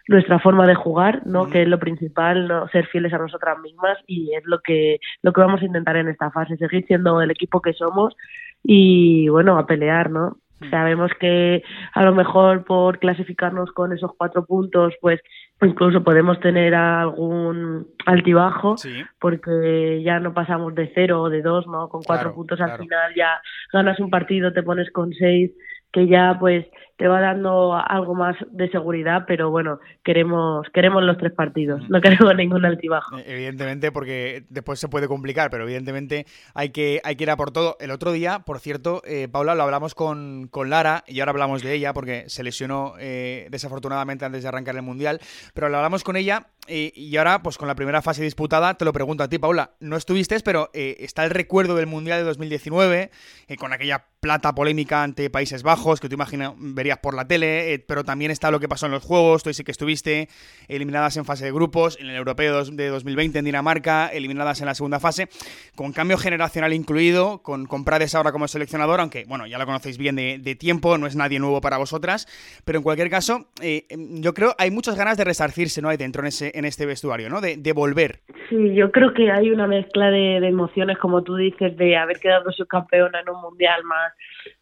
nuestra 0.08 0.40
forma 0.40 0.68
de 0.68 0.76
jugar, 0.76 1.22
¿no? 1.26 1.50
Que 1.50 1.64
es 1.64 1.68
lo 1.68 1.80
principal, 1.80 2.48
no 2.48 2.68
ser 2.70 2.88
fieles 2.88 3.14
a 3.14 3.18
nosotras 3.18 3.60
mismas 3.60 3.98
y 4.08 4.34
es 4.36 4.44
lo 4.46 4.60
que 4.60 5.00
lo 5.22 5.34
que 5.34 5.42
vamos 5.42 5.62
a 5.62 5.66
intentar 5.66 5.96
en 5.96 6.10
esta 6.10 6.32
fase, 6.32 6.58
seguir 6.58 6.86
siendo 6.86 7.22
el 7.22 7.32
equipo 7.32 7.62
que 7.62 7.74
somos 7.74 8.16
y 8.64 9.30
bueno, 9.30 9.58
a 9.58 9.66
pelear, 9.66 10.10
¿no? 10.10 10.38
Sabemos 10.70 11.12
que 11.20 11.64
a 11.94 12.04
lo 12.04 12.14
mejor 12.14 12.66
por 12.66 13.00
clasificarnos 13.00 13.72
con 13.72 13.94
esos 13.94 14.12
cuatro 14.16 14.46
puntos, 14.46 14.94
pues 15.02 15.20
incluso 15.60 16.04
podemos 16.04 16.40
tener 16.40 16.76
algún 16.76 17.88
altibajo, 18.06 18.76
porque 19.20 20.04
ya 20.04 20.20
no 20.20 20.34
pasamos 20.34 20.76
de 20.76 20.92
cero 20.94 21.24
o 21.24 21.30
de 21.30 21.42
dos, 21.42 21.66
¿no? 21.66 21.90
Con 21.90 22.04
cuatro 22.04 22.36
puntos 22.36 22.62
al 22.62 22.78
final 22.78 23.14
ya 23.16 23.42
ganas 23.74 24.00
un 24.00 24.12
partido, 24.12 24.54
te 24.54 24.62
pones 24.62 24.92
con 24.92 25.12
seis 25.14 25.52
que 25.92 26.08
ya 26.08 26.38
pues 26.40 26.66
te 27.02 27.08
va 27.08 27.20
dando 27.20 27.74
algo 27.74 28.14
más 28.14 28.36
de 28.52 28.70
seguridad, 28.70 29.24
pero 29.26 29.50
bueno, 29.50 29.80
queremos 30.04 30.68
queremos 30.72 31.02
los 31.02 31.18
tres 31.18 31.34
partidos, 31.34 31.82
no 31.90 32.00
queremos 32.00 32.36
ningún 32.36 32.64
altibajo. 32.64 33.18
Eh, 33.18 33.24
evidentemente, 33.26 33.92
porque 33.92 34.44
después 34.50 34.80
se 34.80 34.88
puede 34.88 35.08
complicar, 35.08 35.50
pero 35.50 35.64
evidentemente 35.64 36.28
hay 36.54 36.70
que, 36.70 37.02
hay 37.04 37.16
que 37.16 37.24
ir 37.24 37.32
a 37.32 37.38
por 37.38 37.50
todo. 37.50 37.76
El 37.80 37.90
otro 37.90 38.12
día, 38.12 38.44
por 38.46 38.60
cierto, 38.60 39.02
eh, 39.04 39.28
Paula, 39.32 39.56
lo 39.56 39.64
hablamos 39.64 39.96
con, 39.96 40.48
con, 40.52 40.70
Lara, 40.70 41.04
y 41.08 41.22
ahora 41.22 41.32
hablamos 41.32 41.64
de 41.64 41.74
ella, 41.74 41.92
porque 41.92 42.26
se 42.28 42.44
lesionó 42.44 42.94
eh, 43.00 43.48
desafortunadamente 43.50 44.24
antes 44.24 44.44
de 44.44 44.50
arrancar 44.50 44.76
el 44.76 44.84
Mundial, 44.84 45.20
pero 45.56 45.70
lo 45.70 45.78
hablamos 45.78 46.04
con 46.04 46.18
ella 46.18 46.50
y 46.68 47.18
ahora, 47.18 47.42
pues 47.42 47.58
con 47.58 47.68
la 47.68 47.74
primera 47.74 48.04
fase 48.04 48.24
disputada, 48.24 48.76
te 48.76 48.86
lo 48.86 48.94
pregunto 48.94 49.24
a 49.24 49.28
ti, 49.28 49.40
Paula. 49.40 49.72
No 49.80 49.98
estuviste, 49.98 50.40
pero 50.42 50.70
está 50.74 51.26
el 51.26 51.32
recuerdo 51.32 51.76
del 51.76 51.88
Mundial 51.88 52.20
de 52.20 52.24
2019, 52.24 53.10
con 53.58 53.74
aquella 53.74 54.06
plata 54.22 54.54
polémica 54.54 55.02
ante 55.02 55.32
Países 55.32 55.64
Bajos, 55.64 56.00
que 56.00 56.08
tú 56.08 56.14
imaginas, 56.14 56.54
verías 56.58 56.91
por 57.00 57.16
la 57.16 57.28
tele, 57.28 57.74
eh, 57.74 57.80
pero 57.80 58.04
también 58.04 58.32
está 58.32 58.52
lo 58.52 58.60
que 58.60 58.68
pasó 58.68 58.86
en 58.86 58.92
los 58.92 59.04
Juegos, 59.04 59.44
tú 59.44 59.54
sí 59.54 59.64
que 59.64 59.72
estuviste, 59.72 60.28
eliminadas 60.68 61.18
en 61.18 61.26
fase 61.26 61.46
de 61.46 61.52
grupos, 61.52 61.98
en 62.00 62.08
el 62.08 62.16
Europeo 62.16 62.64
de 62.66 62.88
2020 62.88 63.40
en 63.40 63.46
Dinamarca, 63.46 64.08
eliminadas 64.08 64.60
en 64.62 64.68
la 64.68 64.76
segunda 64.76 65.00
fase, 65.00 65.28
con 65.76 65.94
cambio 65.94 66.18
generacional 66.18 66.74
incluido, 66.74 67.42
con, 67.42 67.66
con 67.66 67.86
Prades 67.86 68.16
ahora 68.16 68.32
como 68.32 68.48
seleccionador, 68.48 69.00
aunque, 69.00 69.26
bueno, 69.28 69.48
ya 69.48 69.58
lo 69.58 69.66
conocéis 69.66 69.98
bien 69.98 70.16
de, 70.16 70.56
tiempo, 70.60 70.98
no 70.98 71.08
es 71.08 71.16
nadie 71.16 71.40
nuevo 71.40 71.62
para 71.62 71.78
vosotras, 71.78 72.28
pero 72.66 72.78
en 72.78 72.84
cualquier 72.84 73.10
caso, 73.10 73.48
eh, 73.62 73.86
yo 73.90 74.34
creo 74.34 74.54
hay 74.58 74.70
muchas 74.70 74.96
ganas 74.96 75.18
de 75.18 75.24
resarcirse, 75.24 75.82
¿no? 75.82 75.90
Hay 75.90 75.98
dentro 75.98 76.22
en, 76.22 76.28
ese, 76.28 76.52
en 76.54 76.66
este 76.66 76.86
vestuario, 76.86 77.30
¿no? 77.30 77.42
De, 77.42 77.58
de 77.58 77.74
volver. 77.74 78.20
Sí, 78.50 78.76
yo 78.76 78.92
creo 78.92 79.14
que 79.14 79.32
hay 79.32 79.50
una 79.50 79.66
mezcla 79.66 80.12
de, 80.12 80.40
de 80.40 80.48
emociones, 80.48 80.98
como 80.98 81.24
tú 81.24 81.36
dices, 81.36 81.76
de 81.78 81.96
haber 81.96 82.20
quedado 82.20 82.52
subcampeona 82.52 83.22
en 83.22 83.30
un 83.30 83.42
mundial 83.42 83.84
más 83.86 84.14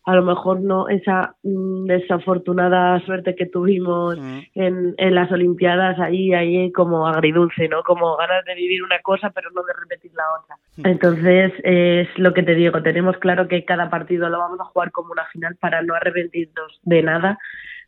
a 0.06 0.16
lo 0.16 0.24
mejor 0.24 0.62
no 0.62 0.88
esa 0.90 1.36
mm, 1.44 1.86
desafortunada 1.86 3.00
suerte 3.06 3.36
que 3.36 3.46
tuvimos 3.46 4.18
en, 4.56 4.96
en 4.98 5.16
las 5.16 5.32
Olimpiadas 5.32 6.00
ahí 6.00 6.34
ahí 6.34 6.72
como 6.72 7.08
agridulce 7.08 7.68
no 7.68 7.84
como 7.84 8.16
ganas 8.18 8.44
de 8.46 8.56
vivir 8.56 8.84
una 8.84 9.00
cosa 9.02 9.30
pero 9.30 9.50
no 9.52 9.64
de 9.64 9.74
repetir 9.74 10.12
la 10.14 10.24
otra. 10.42 10.56
Mm. 10.78 10.88
entonces 10.88 11.54
es 11.64 12.08
lo 12.18 12.34
que 12.34 12.44
te 12.44 12.56
digo 12.56 12.82
tenemos 12.82 13.18
claro 13.18 13.48
que 13.48 13.66
cada 13.66 13.90
partido 13.90 14.30
lo 14.30 14.40
vamos 14.40 14.60
a 14.60 14.66
jugar 14.66 14.92
como 14.92 15.12
una 15.12 15.26
final 15.26 15.56
para 15.60 15.82
no 15.82 15.96
arrepentirnos 15.96 16.80
de 16.84 17.04
nada 17.04 17.40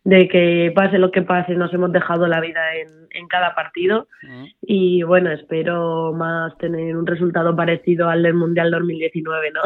de 0.04 0.28
que 0.28 0.72
pase 0.76 0.98
lo 0.98 1.12
que 1.12 1.22
pase, 1.22 1.54
nos 1.54 1.72
hemos 1.74 1.92
dejado 1.92 2.28
la 2.28 2.40
vida 2.42 2.60
en, 2.76 3.02
cada 3.30 3.54
partido 3.56 4.08
mm. 4.24 4.46
y 4.62 5.04
bueno, 5.04 5.32
espero 5.32 6.12
más 6.12 6.58
tener 6.58 6.98
un 6.98 7.06
resultado 7.06 7.56
parecido 7.56 8.10
al 8.10 8.24
del 8.24 8.34
Mundial 8.34 8.72
2019, 8.72 9.52
¿no? 9.52 9.62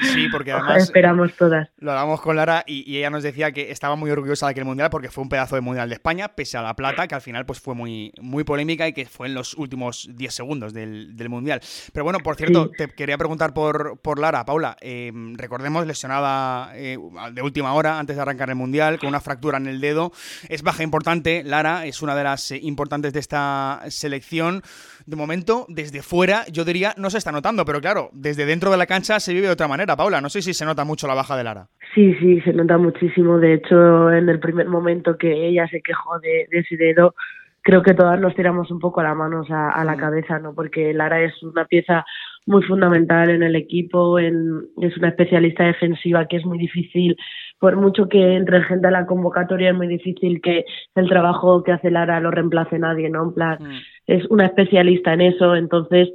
Sí, 0.00 0.28
porque 0.30 0.52
además 0.52 0.84
esperamos 0.84 1.34
todas. 1.34 1.68
Lo 1.78 1.92
hablamos 1.92 2.20
con 2.20 2.36
Lara 2.36 2.64
y, 2.66 2.96
ella 2.98 3.10
nos 3.10 3.22
decía 3.22 3.50
que 3.50 3.70
estaba 3.70 3.96
muy 3.96 4.10
orgullosa 4.10 4.46
de 4.46 4.50
aquel 4.50 4.64
Mundial 4.64 4.90
porque 4.90 5.08
fue 5.08 5.22
un 5.22 5.30
pedazo 5.30 5.54
de 5.54 5.62
Mundial 5.62 5.88
de 5.88 5.94
España, 5.94 6.28
pese 6.28 6.58
a 6.58 6.62
la 6.62 6.74
plata, 6.74 7.08
que 7.08 7.14
al 7.14 7.20
final 7.20 7.46
pues 7.46 7.60
fue 7.60 7.74
muy, 7.74 8.12
muy 8.20 8.44
polémica 8.44 8.86
y 8.86 8.92
que 8.92 9.06
fue 9.06 9.26
en 9.28 9.34
los 9.34 9.54
últimos 9.54 10.08
10 10.14 10.34
segundos 10.34 10.74
del, 10.74 11.14
Mundial. 11.28 11.60
Pero 11.92 12.04
bueno, 12.04 12.20
por 12.20 12.36
cierto, 12.36 12.70
te 12.70 12.88
quería 12.88 13.18
preguntar 13.18 13.52
por, 13.52 14.00
por 14.00 14.18
Lara, 14.18 14.44
Paula, 14.44 14.76
eh, 14.80 15.12
recordemos 15.34 15.86
lesionada 15.86 16.72
eh, 16.74 16.98
de 17.32 17.42
última 17.42 17.74
hora 17.74 17.98
antes 17.98 18.16
de 18.16 18.22
arrancar 18.22 18.50
el 18.50 18.56
Mundial, 18.56 18.98
con 18.98 19.08
una 19.08 19.20
fractura 19.20 19.58
en 19.58 19.66
el 19.66 19.77
dedo. 19.80 20.12
Es 20.48 20.62
baja 20.62 20.82
importante, 20.82 21.42
Lara 21.44 21.86
es 21.86 22.02
una 22.02 22.14
de 22.14 22.24
las 22.24 22.50
eh, 22.50 22.60
importantes 22.62 23.12
de 23.12 23.20
esta 23.20 23.80
selección. 23.88 24.62
De 25.06 25.16
momento, 25.16 25.64
desde 25.68 26.02
fuera, 26.02 26.44
yo 26.52 26.64
diría, 26.64 26.94
no 26.96 27.10
se 27.10 27.18
está 27.18 27.32
notando, 27.32 27.64
pero 27.64 27.80
claro, 27.80 28.10
desde 28.12 28.46
dentro 28.46 28.70
de 28.70 28.76
la 28.76 28.86
cancha 28.86 29.20
se 29.20 29.32
vive 29.32 29.46
de 29.46 29.52
otra 29.52 29.68
manera. 29.68 29.96
Paula, 29.96 30.20
no 30.20 30.28
sé 30.28 30.42
si 30.42 30.52
se 30.54 30.64
nota 30.64 30.84
mucho 30.84 31.06
la 31.06 31.14
baja 31.14 31.36
de 31.36 31.44
Lara. 31.44 31.68
Sí, 31.94 32.14
sí, 32.20 32.40
se 32.42 32.52
nota 32.52 32.78
muchísimo. 32.78 33.38
De 33.38 33.54
hecho, 33.54 34.10
en 34.12 34.28
el 34.28 34.38
primer 34.38 34.68
momento 34.68 35.16
que 35.16 35.48
ella 35.48 35.66
se 35.68 35.80
quejó 35.80 36.18
de, 36.20 36.46
ese 36.50 36.76
dedo, 36.76 37.14
creo 37.62 37.82
que 37.82 37.94
todas 37.94 38.20
nos 38.20 38.34
tiramos 38.34 38.70
un 38.70 38.78
poco 38.78 39.02
las 39.02 39.16
manos 39.16 39.46
a, 39.50 39.82
la 39.84 39.96
mm. 39.96 39.98
cabeza, 39.98 40.38
¿no? 40.38 40.54
Porque 40.54 40.92
Lara 40.92 41.22
es 41.22 41.42
una 41.42 41.64
pieza 41.64 42.04
muy 42.48 42.62
fundamental 42.62 43.30
en 43.30 43.42
el 43.42 43.54
equipo, 43.54 44.18
en, 44.18 44.62
es 44.80 44.96
una 44.96 45.08
especialista 45.08 45.64
defensiva 45.64 46.26
que 46.26 46.38
es 46.38 46.44
muy 46.44 46.58
difícil 46.58 47.16
por 47.58 47.76
mucho 47.76 48.08
que 48.08 48.34
entre 48.36 48.62
gente 48.64 48.86
a 48.86 48.90
la 48.90 49.06
convocatoria 49.06 49.70
es 49.70 49.76
muy 49.76 49.88
difícil 49.88 50.40
que 50.40 50.64
el 50.94 51.08
trabajo 51.08 51.62
que 51.62 51.72
hace 51.72 51.90
Lara 51.90 52.20
lo 52.20 52.30
reemplace 52.30 52.78
nadie, 52.78 53.10
¿no? 53.10 53.24
En 53.24 53.34
plan, 53.34 53.58
mm. 53.60 53.78
es 54.06 54.24
una 54.30 54.46
especialista 54.46 55.12
en 55.12 55.22
eso, 55.22 55.56
entonces, 55.56 56.08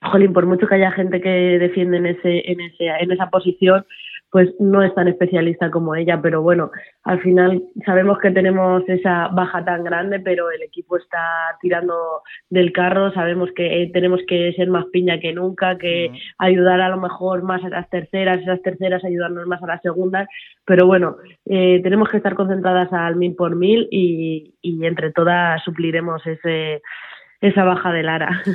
jolín, 0.00 0.32
por 0.32 0.46
mucho 0.46 0.66
que 0.66 0.76
haya 0.76 0.90
gente 0.92 1.20
que 1.20 1.28
defiende 1.28 1.98
en 1.98 2.06
ese, 2.06 2.50
en 2.50 2.60
ese, 2.60 2.86
en 2.86 3.12
esa 3.12 3.28
posición, 3.28 3.84
pues 4.30 4.48
no 4.60 4.82
es 4.82 4.94
tan 4.94 5.08
especialista 5.08 5.70
como 5.70 5.94
ella, 5.96 6.20
pero 6.22 6.40
bueno, 6.40 6.70
al 7.02 7.20
final 7.20 7.62
sabemos 7.84 8.18
que 8.18 8.30
tenemos 8.30 8.88
esa 8.88 9.28
baja 9.28 9.64
tan 9.64 9.82
grande, 9.82 10.20
pero 10.20 10.50
el 10.50 10.62
equipo 10.62 10.96
está 10.96 11.18
tirando 11.60 12.22
del 12.48 12.72
carro, 12.72 13.12
sabemos 13.12 13.50
que 13.56 13.90
tenemos 13.92 14.20
que 14.28 14.52
ser 14.52 14.68
más 14.68 14.84
piña 14.92 15.18
que 15.18 15.32
nunca, 15.32 15.78
que 15.78 16.12
ayudar 16.38 16.80
a 16.80 16.88
lo 16.88 16.98
mejor 16.98 17.42
más 17.42 17.64
a 17.64 17.70
las 17.70 17.90
terceras, 17.90 18.40
esas 18.40 18.62
terceras 18.62 19.04
ayudarnos 19.04 19.46
más 19.46 19.62
a 19.62 19.66
las 19.66 19.82
segundas, 19.82 20.28
pero 20.64 20.86
bueno, 20.86 21.16
eh, 21.46 21.80
tenemos 21.82 22.08
que 22.08 22.18
estar 22.18 22.34
concentradas 22.34 22.92
al 22.92 23.16
mil 23.16 23.34
por 23.34 23.56
mil 23.56 23.88
y, 23.90 24.54
y 24.62 24.86
entre 24.86 25.12
todas 25.12 25.62
supliremos 25.64 26.24
ese 26.26 26.82
esa 27.40 27.64
baja 27.64 27.90
de 27.92 28.02
Lara. 28.02 28.42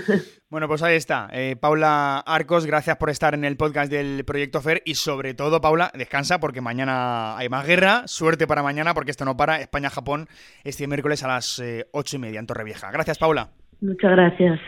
Bueno, 0.47 0.67
pues 0.69 0.83
ahí 0.83 0.95
está. 0.95 1.27
Eh, 1.33 1.57
Paula 1.59 2.19
Arcos, 2.19 2.65
gracias 2.65 2.95
por 2.95 3.09
estar 3.09 3.33
en 3.33 3.43
el 3.43 3.57
podcast 3.57 3.91
del 3.91 4.23
Proyecto 4.23 4.61
FER 4.61 4.83
y 4.85 4.93
sobre 4.93 5.33
todo, 5.33 5.59
Paula, 5.59 5.91
descansa 5.95 6.39
porque 6.39 6.61
mañana 6.61 7.35
hay 7.35 7.49
más 7.49 7.67
guerra. 7.67 8.03
Suerte 8.05 8.47
para 8.47 8.63
mañana 8.63 8.93
porque 8.93 9.11
esto 9.11 9.25
no 9.25 9.35
para. 9.35 9.59
España-Japón 9.59 10.27
este 10.63 10.87
miércoles 10.87 11.23
a 11.23 11.27
las 11.27 11.59
eh, 11.59 11.87
ocho 11.91 12.15
y 12.15 12.19
media 12.19 12.39
en 12.39 12.47
Torrevieja. 12.47 12.89
Gracias, 12.91 13.17
Paula. 13.17 13.49
Muchas 13.81 14.11
gracias. 14.11 14.61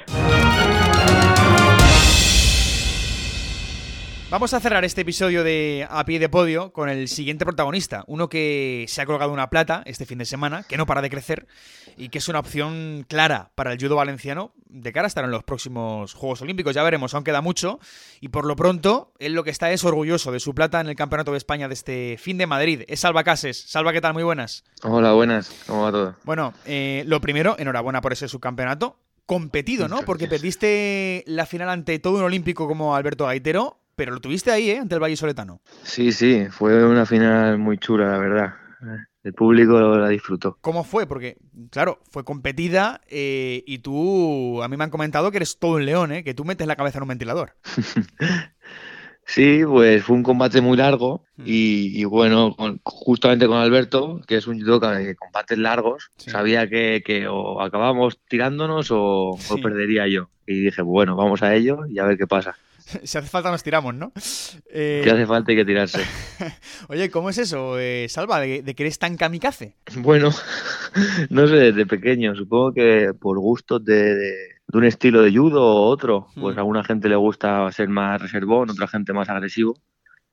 Vamos 4.29 4.53
a 4.53 4.59
cerrar 4.59 4.83
este 4.83 5.01
episodio 5.01 5.45
de 5.45 5.87
A 5.89 6.03
Pie 6.03 6.19
de 6.19 6.27
Podio 6.27 6.73
con 6.73 6.89
el 6.89 7.07
siguiente 7.07 7.45
protagonista, 7.45 8.03
uno 8.07 8.27
que 8.27 8.83
se 8.89 9.01
ha 9.01 9.05
colgado 9.05 9.31
una 9.31 9.49
plata 9.49 9.83
este 9.85 10.05
fin 10.05 10.17
de 10.17 10.25
semana, 10.25 10.63
que 10.63 10.75
no 10.75 10.85
para 10.85 11.01
de 11.01 11.09
crecer 11.09 11.47
y 11.95 12.09
que 12.09 12.17
es 12.17 12.27
una 12.27 12.39
opción 12.39 13.05
clara 13.07 13.51
para 13.55 13.71
el 13.71 13.79
judo 13.79 13.95
valenciano 13.95 14.51
de 14.65 14.91
cara 14.91 15.05
a 15.05 15.07
estar 15.07 15.23
en 15.23 15.31
los 15.31 15.45
próximos 15.45 16.13
Juegos 16.13 16.41
Olímpicos. 16.41 16.75
Ya 16.75 16.83
veremos, 16.83 17.13
aún 17.13 17.23
queda 17.23 17.39
mucho 17.39 17.79
y 18.19 18.27
por 18.27 18.43
lo 18.43 18.57
pronto 18.57 19.13
él 19.19 19.31
lo 19.31 19.45
que 19.45 19.49
está 19.49 19.71
es 19.71 19.85
orgulloso 19.85 20.33
de 20.33 20.41
su 20.41 20.53
plata 20.53 20.81
en 20.81 20.87
el 20.87 20.97
Campeonato 20.97 21.31
de 21.31 21.37
España 21.37 21.69
de 21.69 21.73
este 21.75 22.17
fin 22.19 22.37
de 22.37 22.47
Madrid. 22.47 22.81
Es 22.89 22.99
Salva 22.99 23.23
Cases. 23.23 23.57
Salva, 23.57 23.93
¿qué 23.93 24.01
tal? 24.01 24.13
Muy 24.13 24.23
buenas. 24.23 24.65
Hola, 24.83 25.13
buenas. 25.13 25.49
¿Cómo 25.67 25.83
va 25.83 25.91
todo? 25.93 26.15
Bueno, 26.25 26.53
eh, 26.65 27.03
lo 27.07 27.21
primero, 27.21 27.55
enhorabuena 27.57 28.01
por 28.01 28.11
ese 28.11 28.27
subcampeonato 28.27 28.99
competido, 29.25 29.87
¿no? 29.87 30.01
Porque 30.03 30.27
perdiste 30.27 31.23
la 31.27 31.45
final 31.45 31.69
ante 31.69 31.99
todo 31.99 32.17
un 32.17 32.23
olímpico 32.23 32.67
como 32.67 32.95
Alberto 32.95 33.25
Gaitero, 33.25 33.77
pero 33.97 34.13
lo 34.13 34.21
tuviste 34.21 34.51
ahí, 34.51 34.69
¿eh? 34.69 34.77
Ante 34.77 34.95
el 34.95 35.01
Valle 35.01 35.17
Soletano. 35.17 35.60
Sí, 35.81 36.12
sí, 36.12 36.45
fue 36.51 36.86
una 36.86 37.05
final 37.05 37.57
muy 37.57 37.79
chula, 37.79 38.12
la 38.12 38.17
verdad. 38.19 38.53
El 39.23 39.33
público 39.33 39.79
la 39.79 40.07
disfrutó. 40.07 40.60
¿Cómo 40.62 40.83
fue? 40.83 41.07
Porque, 41.07 41.38
claro, 41.71 41.99
fue 42.12 42.23
competida 42.23 43.01
eh, 43.07 43.63
y 43.65 43.79
tú, 43.79 44.62
a 44.62 44.67
mí 44.67 44.77
me 44.77 44.83
han 44.83 44.91
comentado 44.91 45.31
que 45.31 45.38
eres 45.38 45.57
todo 45.57 45.77
un 45.77 45.86
león, 45.86 46.12
¿eh? 46.12 46.23
Que 46.23 46.36
tú 46.36 46.45
metes 46.45 46.67
la 46.67 46.75
cabeza 46.75 46.99
en 46.99 47.03
un 47.03 47.10
ventilador. 47.10 47.55
Sí, 49.29 49.60
pues 49.65 50.05
fue 50.05 50.15
un 50.15 50.23
combate 50.23 50.62
muy 50.62 50.77
largo 50.77 51.25
mm. 51.36 51.43
y, 51.45 52.05
bueno, 52.05 52.55
justamente 52.83 53.45
con 53.45 53.57
Alberto, 53.57 54.21
que 54.25 54.38
es 54.38 54.47
un 54.47 54.57
judoka 54.57 54.97
de 54.97 55.17
combates 55.17 55.57
largos, 55.57 56.12
sabía 56.15 56.69
que, 56.69 57.27
o 57.29 57.60
acabábamos 57.60 58.19
tirándonos 58.29 58.88
o, 58.89 59.38
perdería 59.62 60.07
yo. 60.07 60.29
Y 60.45 60.62
dije, 60.62 60.81
bueno, 60.81 61.17
vamos 61.17 61.43
a 61.43 61.53
ello 61.53 61.86
y 61.89 61.99
a 61.99 62.05
ver 62.05 62.17
qué 62.17 62.25
pasa. 62.25 62.55
si 63.04 63.17
hace 63.17 63.28
falta 63.28 63.52
nos 63.52 63.63
tiramos, 63.63 63.93
¿no? 63.93 64.12
Eh... 64.69 65.06
hace 65.06 65.26
falta 65.26 65.52
hay 65.52 65.58
que 65.58 65.65
tirarse. 65.65 66.02
Oye, 66.89 67.10
¿cómo 67.10 67.30
es 67.30 67.38
eso, 67.38 67.80
eh, 67.80 68.08
Salva, 68.10 68.39
de, 68.39 68.63
que 68.63 68.84
eres 68.84 69.00
tan 69.00 69.17
kamikaze? 69.17 69.76
Bueno, 69.97 70.32
no 71.30 71.47
sé, 71.47 71.56
desde 71.56 71.86
pequeño, 71.86 72.36
supongo 72.36 72.73
que 72.73 73.13
por 73.19 73.39
gustos 73.39 73.84
de 73.84 74.58
de 74.67 74.78
un 74.78 74.84
estilo 74.84 75.21
de 75.21 75.32
judo 75.32 75.63
o 75.63 75.88
otro. 75.88 76.28
Pues 76.36 76.56
a 76.56 76.58
mm. 76.58 76.60
alguna 76.60 76.84
gente 76.84 77.10
le 77.10 77.15
gusta 77.15 77.71
ser 77.71 77.89
más 77.89 78.21
reservón, 78.21 78.69
otra 78.69 78.88
gente 78.88 79.13
más 79.13 79.30
agresivo. 79.30 79.76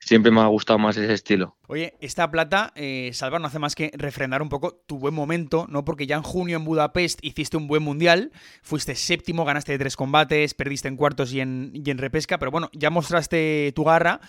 Siempre 0.05 0.31
me 0.31 0.43
ha 0.43 0.47
gustado 0.49 0.79
más 0.79 0.99
ese 0.99 1.15
estilo. 1.15 1.57
Oye, 1.67 1.95
esta 2.01 2.31
plata, 2.31 2.73
eh, 2.77 3.11
Salva, 3.15 3.39
no 3.39 3.47
hace 3.47 3.59
más 3.59 3.75
que 3.75 3.91
refrendar 3.95 4.43
un 4.43 4.51
poco 4.51 4.75
tu 4.87 4.99
buen 4.99 5.15
momento, 5.15 5.67
¿no? 5.71 5.87
Porque 5.87 6.07
ya 6.07 6.17
en 6.17 6.23
junio 6.23 6.59
en 6.59 6.65
Budapest 6.67 7.25
hiciste 7.25 7.57
un 7.57 7.69
buen 7.69 7.83
mundial, 7.83 8.31
fuiste 8.63 8.97
séptimo, 8.97 9.47
ganaste 9.47 9.79
tres 9.79 9.97
combates, 9.97 10.53
perdiste 10.53 10.89
en 10.89 10.97
cuartos 10.97 11.33
y 11.33 11.41
en, 11.41 11.73
y 11.73 11.91
en 11.91 11.97
repesca, 11.97 12.39
pero 12.39 12.51
bueno, 12.51 12.69
ya 12.75 12.91
mostraste 12.91 13.73
tu 13.75 13.85
garra 13.85 14.21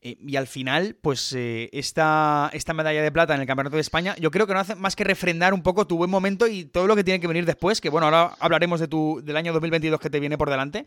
eh, 0.00 0.16
y 0.20 0.36
al 0.36 0.46
final, 0.46 0.96
pues 1.00 1.32
eh, 1.32 1.70
esta, 1.72 2.50
esta 2.52 2.72
medalla 2.72 3.02
de 3.02 3.10
plata 3.10 3.34
en 3.34 3.40
el 3.40 3.46
Campeonato 3.46 3.76
de 3.76 3.82
España, 3.82 4.14
yo 4.20 4.30
creo 4.30 4.46
que 4.46 4.54
no 4.54 4.60
hace 4.60 4.74
más 4.74 4.94
que 4.94 5.04
refrendar 5.04 5.52
un 5.52 5.62
poco 5.62 5.86
tu 5.86 5.96
buen 5.96 6.10
momento 6.10 6.46
y 6.46 6.64
todo 6.64 6.86
lo 6.86 6.94
que 6.94 7.04
tiene 7.04 7.20
que 7.20 7.26
venir 7.26 7.44
después, 7.46 7.80
que 7.80 7.90
bueno, 7.90 8.06
ahora 8.06 8.32
hablaremos 8.38 8.80
de 8.80 8.88
tu, 8.88 9.20
del 9.24 9.36
año 9.36 9.52
2022 9.52 10.00
que 10.00 10.10
te 10.10 10.20
viene 10.20 10.38
por 10.38 10.50
delante. 10.50 10.86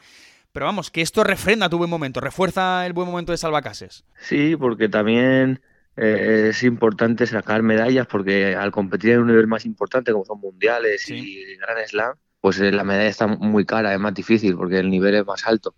Pero 0.53 0.65
vamos, 0.65 0.91
que 0.91 1.01
esto 1.01 1.23
refrenda 1.23 1.69
tu 1.69 1.77
buen 1.77 1.89
momento, 1.89 2.19
refuerza 2.19 2.85
el 2.85 2.93
buen 2.93 3.07
momento 3.07 3.31
de 3.31 3.37
Salvacases. 3.37 4.03
Sí, 4.19 4.55
porque 4.57 4.89
también 4.89 5.61
eh, 5.95 6.47
es 6.49 6.63
importante 6.63 7.25
sacar 7.25 7.63
medallas, 7.63 8.07
porque 8.07 8.55
al 8.55 8.71
competir 8.71 9.11
en 9.11 9.19
un 9.21 9.27
nivel 9.27 9.47
más 9.47 9.65
importante, 9.65 10.11
como 10.11 10.25
son 10.25 10.39
mundiales 10.39 11.09
y 11.09 11.55
Gran 11.55 11.87
Slam, 11.87 12.15
pues 12.41 12.59
la 12.59 12.83
medalla 12.83 13.09
está 13.09 13.27
muy 13.27 13.65
cara, 13.65 13.93
es 13.93 13.99
más 13.99 14.13
difícil, 14.13 14.55
porque 14.55 14.79
el 14.79 14.89
nivel 14.89 15.15
es 15.15 15.25
más 15.25 15.45
alto. 15.45 15.73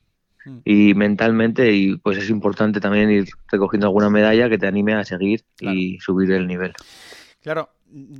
Mm. 0.45 0.57
y 0.65 0.93
mentalmente 0.93 1.71
y 1.73 1.97
pues 1.97 2.17
es 2.17 2.29
importante 2.29 2.79
también 2.79 3.09
ir 3.09 3.29
recogiendo 3.51 3.87
alguna 3.87 4.09
medalla 4.09 4.49
que 4.49 4.57
te 4.57 4.67
anime 4.67 4.93
a 4.93 5.03
seguir 5.03 5.45
y 5.59 5.99
subir 5.99 6.31
el 6.31 6.47
nivel. 6.47 6.73
Claro, 7.41 7.69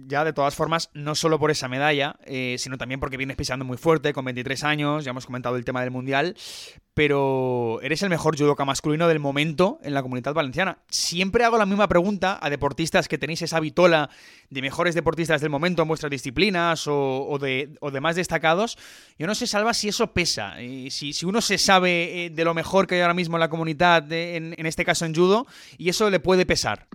ya 0.08 0.24
de 0.24 0.34
todas 0.34 0.56
formas, 0.56 0.90
no 0.94 1.16
solo 1.16 1.40
por 1.40 1.52
esa 1.52 1.68
medalla, 1.68 2.16
eh, 2.26 2.56
sino 2.60 2.78
también 2.78 3.00
porque 3.00 3.18
vienes 3.18 3.36
pisando 3.36 3.66
muy 3.66 3.78
fuerte, 3.78 4.14
con 4.14 4.26
23 4.26 4.64
años, 4.64 5.04
ya 5.04 5.12
hemos 5.12 5.26
comentado 5.26 5.56
el 5.56 5.66
tema 5.66 5.82
del 5.82 5.92
Mundial, 5.92 6.36
pero 6.94 7.80
eres 7.82 8.04
el 8.04 8.10
mejor 8.10 8.38
judoka 8.38 8.66
masculino 8.66 9.08
del 9.08 9.20
momento 9.20 9.80
en 9.84 9.96
la 9.96 10.04
comunidad 10.04 10.34
valenciana. 10.34 10.78
Siempre 10.90 11.44
hago 11.44 11.58
la 11.58 11.66
misma 11.66 11.88
pregunta 11.88 12.38
a 12.40 12.50
deportistas 12.52 13.08
que 13.08 13.18
tenéis 13.18 13.42
esa 13.42 13.60
vitola 13.60 14.10
de 14.50 14.62
mejores 14.62 14.94
deportistas 14.94 15.42
del 15.42 15.50
momento 15.50 15.82
en 15.82 15.88
vuestras 15.88 16.12
disciplinas 16.12 16.86
o, 16.88 17.40
de, 17.42 17.70
más 18.00 18.16
destacados. 18.16 18.78
Yo 19.18 19.26
no 19.26 19.34
sé, 19.34 19.48
Salva, 19.48 19.74
si 19.74 19.88
eso 19.88 20.14
pesa, 20.14 20.56
si, 20.58 21.14
si, 21.14 21.26
uno 21.26 21.42
se 21.42 21.58
sabe 21.58 22.26
eh, 22.26 22.30
de 22.30 22.46
lo 22.46 22.54
mejor 22.54 22.86
que 22.86 22.96
hay 22.96 23.02
ahora 23.02 23.16
mismo 23.16 23.38
en 23.38 23.42
la 23.42 23.50
comunidad, 23.50 24.12
en, 24.12 24.54
este 24.66 24.86
caso 24.86 25.06
en 25.06 25.16
judo, 25.16 25.48
y 25.80 25.90
eso 25.90 26.10
le 26.12 26.20
puede 26.20 26.46
pesar. 26.46 26.88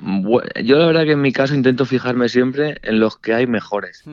yo 0.62 0.78
la 0.78 0.86
verdad 0.86 1.04
que 1.04 1.12
en 1.12 1.20
mi 1.20 1.32
caso 1.32 1.54
intento 1.56 1.84
fijarme 1.86 2.28
siempre 2.28 2.67
en 2.82 3.00
los 3.00 3.18
que 3.18 3.34
hay 3.34 3.46
mejores. 3.46 4.04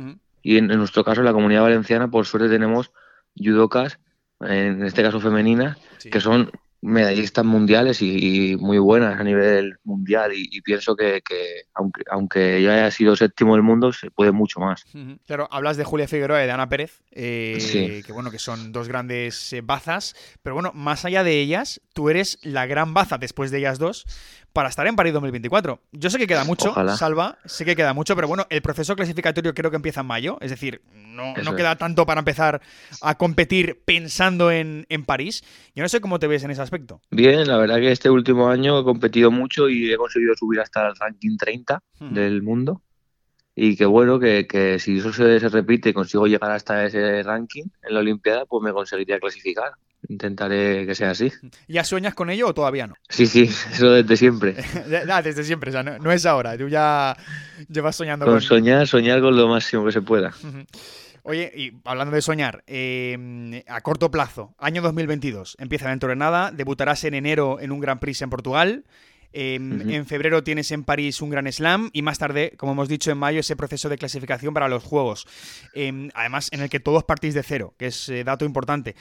Y 0.41 0.57
en, 0.57 0.67
nuestro 0.67 1.03
caso, 1.03 1.21
en 1.21 1.25
la 1.25 1.33
comunidad 1.33 1.63
valenciana, 1.63 2.09
por 2.09 2.25
suerte 2.25 2.49
tenemos 2.49 2.91
judokas 3.35 3.99
en 4.41 4.83
este 4.83 5.01
caso 5.01 5.19
femeninas, 5.19 5.77
que 6.11 6.19
son 6.19 6.51
medallistas 6.85 7.43
mundiales 7.43 8.01
y, 8.01 8.55
muy 8.59 8.77
buenas 8.77 9.19
a 9.19 9.23
nivel 9.23 9.77
mundial. 9.83 10.31
Y, 10.35 10.61
pienso 10.61 10.95
que, 10.95 11.21
aunque, 11.73 12.03
aunque 12.09 12.61
yo 12.61 12.71
haya 12.71 12.91
sido 12.91 13.15
séptimo 13.15 13.55
del 13.55 13.63
mundo 13.63 13.91
se 13.91 14.11
puede 14.11 14.31
mucho 14.31 14.59
más. 14.59 14.85
Claro, 15.25 15.47
hablas 15.51 15.77
de 15.77 15.83
Julia 15.83 16.07
Figueroa 16.07 16.43
y 16.43 16.45
de 16.45 16.51
Ana 16.51 16.69
Pérez, 16.69 17.01
eh, 17.11 18.03
que 18.05 18.13
bueno, 18.13 18.31
que 18.31 18.39
son 18.39 18.71
dos 18.71 18.87
grandes 18.87 19.51
eh, 19.53 19.61
bazas, 19.61 20.15
pero 20.43 20.53
bueno, 20.53 20.71
más 20.73 21.05
allá 21.05 21.23
de 21.23 21.39
ellas, 21.41 21.81
tú 21.93 22.09
eres 22.09 22.37
la 22.43 22.67
gran 22.67 22.93
baza 22.93 23.17
después 23.17 23.51
de 23.51 23.59
ellas 23.59 23.79
dos, 23.79 24.05
para 24.55 24.69
estar 24.69 24.87
en 24.87 24.95
París 24.95 25.11
2024. 25.11 25.81
Yo 25.91 26.09
sé 26.09 26.17
que 26.17 26.27
queda 26.27 26.45
mucho, 26.45 26.73
Salva, 26.95 27.37
sé 27.43 27.65
que 27.65 27.75
queda 27.75 27.93
mucho, 27.93 28.15
pero 28.15 28.29
bueno, 28.29 28.47
el 28.49 28.61
proceso 28.61 28.95
clasificatorio 28.95 29.53
creo 29.53 29.69
que 29.69 29.75
empieza 29.75 29.99
en 29.99 30.07
mayo, 30.07 30.37
es 30.39 30.49
decir, 30.49 30.81
no, 30.95 31.33
queda 31.57 31.75
tanto 31.75 32.05
para 32.05 32.19
empezar 32.19 32.61
a 33.01 33.15
competir 33.15 33.81
pensando 33.83 34.51
en, 34.51 34.85
París. 35.05 35.43
Yo 35.75 35.83
no 35.83 35.89
sé 35.89 35.99
cómo 35.99 36.19
te 36.19 36.27
ves 36.27 36.45
en 36.45 36.51
ese 36.51 36.61
aspecto. 36.61 37.01
Bien, 37.11 37.45
la 37.47 37.57
verdad 37.57 37.75
que 37.75 37.91
este 37.91 38.09
último 38.09 38.47
año 38.47 38.79
he 38.79 38.83
competido 38.85 39.29
mucho 39.29 39.67
y 39.67 39.91
he 39.91 39.97
conseguido 39.97 40.33
subir 40.35 40.61
hasta 40.61 40.87
el 40.87 40.95
ranking 40.95 41.35
30 41.35 41.83
del 42.11 42.41
mundo. 42.41 42.81
Y 43.55 43.75
que 43.75 43.85
bueno, 43.85 44.19
que, 44.19 44.47
que 44.47 44.79
si 44.79 44.99
eso 44.99 45.11
se, 45.11 45.39
se 45.39 45.49
repite 45.49 45.89
y 45.89 45.93
consigo 45.93 46.27
llegar 46.27 46.51
hasta 46.51 46.85
ese 46.85 47.23
ranking 47.23 47.65
en 47.83 47.93
la 47.93 47.99
Olimpiada, 47.99 48.45
pues 48.45 48.63
me 48.63 48.71
conseguiría 48.71 49.19
clasificar 49.19 49.73
intentaré 50.07 50.85
que 50.85 50.95
sea 50.95 51.11
así. 51.11 51.31
¿Ya 51.67 51.83
sueñas 51.83 52.13
con 52.13 52.29
ello 52.29 52.47
o 52.47 52.53
todavía 52.53 52.87
no? 52.87 52.95
Sí, 53.09 53.25
sí, 53.25 53.43
eso 53.71 53.91
desde 53.91 54.17
siempre. 54.17 54.55
ah, 55.09 55.21
desde 55.21 55.43
siempre, 55.43 55.69
o 55.69 55.73
sea, 55.73 55.83
no, 55.83 56.11
es 56.11 56.25
ahora, 56.25 56.57
tú 56.57 56.67
ya 56.67 57.15
llevas 57.69 57.95
soñando 57.95 58.25
con... 58.25 58.41
soñar, 58.41 58.87
soñar 58.87 59.21
con 59.21 59.35
lo 59.35 59.47
máximo 59.47 59.85
que 59.85 59.91
se 59.91 60.01
pueda. 60.01 60.33
Oye, 61.27 61.51
y 61.55 61.71
hablando 61.85 62.15
de 62.15 62.21
soñar, 62.21 62.63
em, 62.67 63.63
a 63.67 63.81
corto 63.81 64.11
plazo, 64.11 64.53
año 64.59 64.83
2022, 64.83 65.55
empieza 65.59 65.89
dentro 65.89 66.09
de 66.09 66.15
nada, 66.15 66.51
debutarás 66.51 67.03
en 67.03 67.15
enero 67.15 67.59
en 67.59 67.71
un 67.71 67.79
Grand 67.79 67.99
Prix 67.99 68.21
en 68.21 68.29
Portugal, 68.29 68.85
em, 69.33 69.89
En 69.89 70.05
febrero 70.05 70.43
tienes 70.43 70.71
en 70.71 70.83
París 70.83 71.23
un 71.23 71.31
Gran 71.31 71.51
Slam 71.51 71.89
y 71.93 72.03
más 72.03 72.19
tarde, 72.19 72.53
como 72.57 72.73
hemos 72.73 72.87
dicho, 72.87 73.09
en 73.09 73.17
mayo 73.17 73.39
ese 73.39 73.55
proceso 73.55 73.89
de 73.89 73.97
clasificación 73.97 74.53
para 74.53 74.67
los 74.67 74.83
Juegos. 74.83 75.25
Em, 75.73 76.11
además, 76.13 76.49
en 76.53 76.61
el 76.61 76.69
que 76.69 76.79
todos 76.79 77.03
partís 77.03 77.33
de 77.33 77.41
cero, 77.41 77.73
que 77.79 77.87
es 77.87 78.07
eh, 78.09 78.23
dato 78.23 78.45
importante. 78.45 78.95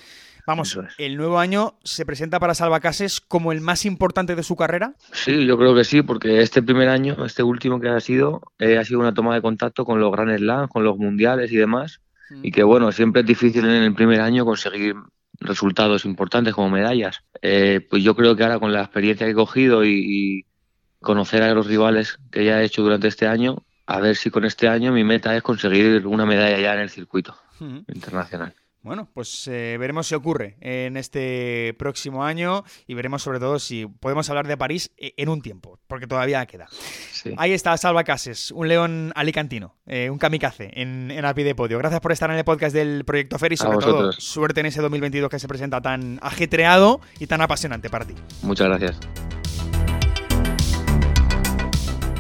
Vamos, 0.46 0.78
¿el 0.98 1.16
nuevo 1.16 1.38
año 1.38 1.78
se 1.84 2.04
presenta 2.04 2.38
para 2.38 2.54
Salvacases 2.54 3.20
como 3.20 3.50
el 3.50 3.62
más 3.62 3.86
importante 3.86 4.36
de 4.36 4.42
su 4.42 4.56
carrera? 4.56 4.94
Sí, 5.12 5.46
yo 5.46 5.56
creo 5.56 5.74
que 5.74 5.84
sí, 5.84 6.02
porque 6.02 6.42
este 6.42 6.62
primer 6.62 6.88
año, 6.90 7.24
este 7.24 7.42
último 7.42 7.80
que 7.80 7.88
ha 7.88 8.00
sido, 8.00 8.42
eh, 8.58 8.76
ha 8.76 8.84
sido 8.84 9.00
una 9.00 9.14
toma 9.14 9.34
de 9.34 9.40
contacto 9.40 9.86
con 9.86 10.00
los 10.00 10.12
Grand 10.12 10.36
Slams, 10.36 10.70
con 10.70 10.84
los 10.84 10.98
mundiales 10.98 11.50
y 11.50 11.56
demás. 11.56 12.00
Y 12.42 12.50
que 12.50 12.62
bueno, 12.62 12.90
siempre 12.90 13.20
es 13.20 13.26
difícil 13.26 13.64
en 13.64 13.82
el 13.82 13.94
primer 13.94 14.20
año 14.20 14.44
conseguir 14.44 14.96
resultados 15.40 16.04
importantes 16.04 16.54
como 16.54 16.70
medallas. 16.70 17.22
Eh, 17.42 17.86
pues 17.88 18.02
yo 18.02 18.14
creo 18.16 18.34
que 18.36 18.42
ahora 18.42 18.58
con 18.58 18.72
la 18.72 18.80
experiencia 18.80 19.26
que 19.26 19.32
he 19.32 19.34
cogido 19.34 19.84
y, 19.84 20.46
conocer 21.00 21.42
a 21.42 21.52
los 21.52 21.66
rivales 21.66 22.18
que 22.30 22.46
ya 22.46 22.62
he 22.62 22.64
hecho 22.64 22.82
durante 22.82 23.08
este 23.08 23.26
año, 23.26 23.62
a 23.86 24.00
ver 24.00 24.16
si 24.16 24.30
con 24.30 24.46
este 24.46 24.68
año 24.68 24.90
mi 24.90 25.04
meta 25.04 25.36
es 25.36 25.42
conseguir 25.42 26.06
una 26.06 26.24
medalla 26.24 26.58
ya 26.58 26.72
en 26.72 26.80
el 26.80 26.88
circuito 26.88 27.36
internacional. 27.60 28.54
Bueno, 28.84 29.08
pues 29.14 29.48
eh, 29.48 29.78
veremos 29.80 30.06
si 30.06 30.14
ocurre 30.14 30.58
en 30.60 30.98
este 30.98 31.74
próximo 31.78 32.22
año 32.22 32.64
y 32.86 32.92
veremos 32.92 33.22
sobre 33.22 33.40
todo 33.40 33.58
si 33.58 33.86
podemos 33.86 34.28
hablar 34.28 34.46
de 34.46 34.58
París 34.58 34.92
eh, 34.98 35.14
en 35.16 35.30
un 35.30 35.40
tiempo, 35.40 35.80
porque 35.86 36.06
todavía 36.06 36.44
queda. 36.44 36.66
Ahí 37.38 37.54
está 37.54 37.74
Salva 37.78 38.04
Cases, 38.04 38.50
un 38.50 38.68
león 38.68 39.10
alicantino, 39.16 39.74
eh, 39.86 40.10
un 40.10 40.18
kamikaze 40.18 40.70
en, 40.74 41.10
en 41.10 41.24
el 41.24 41.34
de 41.34 41.54
podio. 41.54 41.78
Gracias 41.78 42.02
por 42.02 42.12
estar 42.12 42.30
en 42.30 42.36
el 42.36 42.44
podcast 42.44 42.74
del 42.74 43.06
Proyecto 43.06 43.38
Fer 43.38 43.54
y 43.54 43.56
sobre 43.56 43.78
todo 43.78 44.12
suerte 44.12 44.60
en 44.60 44.66
ese 44.66 44.82
2022 44.82 45.30
que 45.30 45.38
se 45.38 45.48
presenta 45.48 45.80
tan 45.80 46.18
ajetreado 46.20 47.00
y 47.18 47.26
tan 47.26 47.40
apasionante 47.40 47.88
para 47.88 48.04
ti. 48.04 48.14
Muchas 48.42 48.68
gracias. 48.68 49.00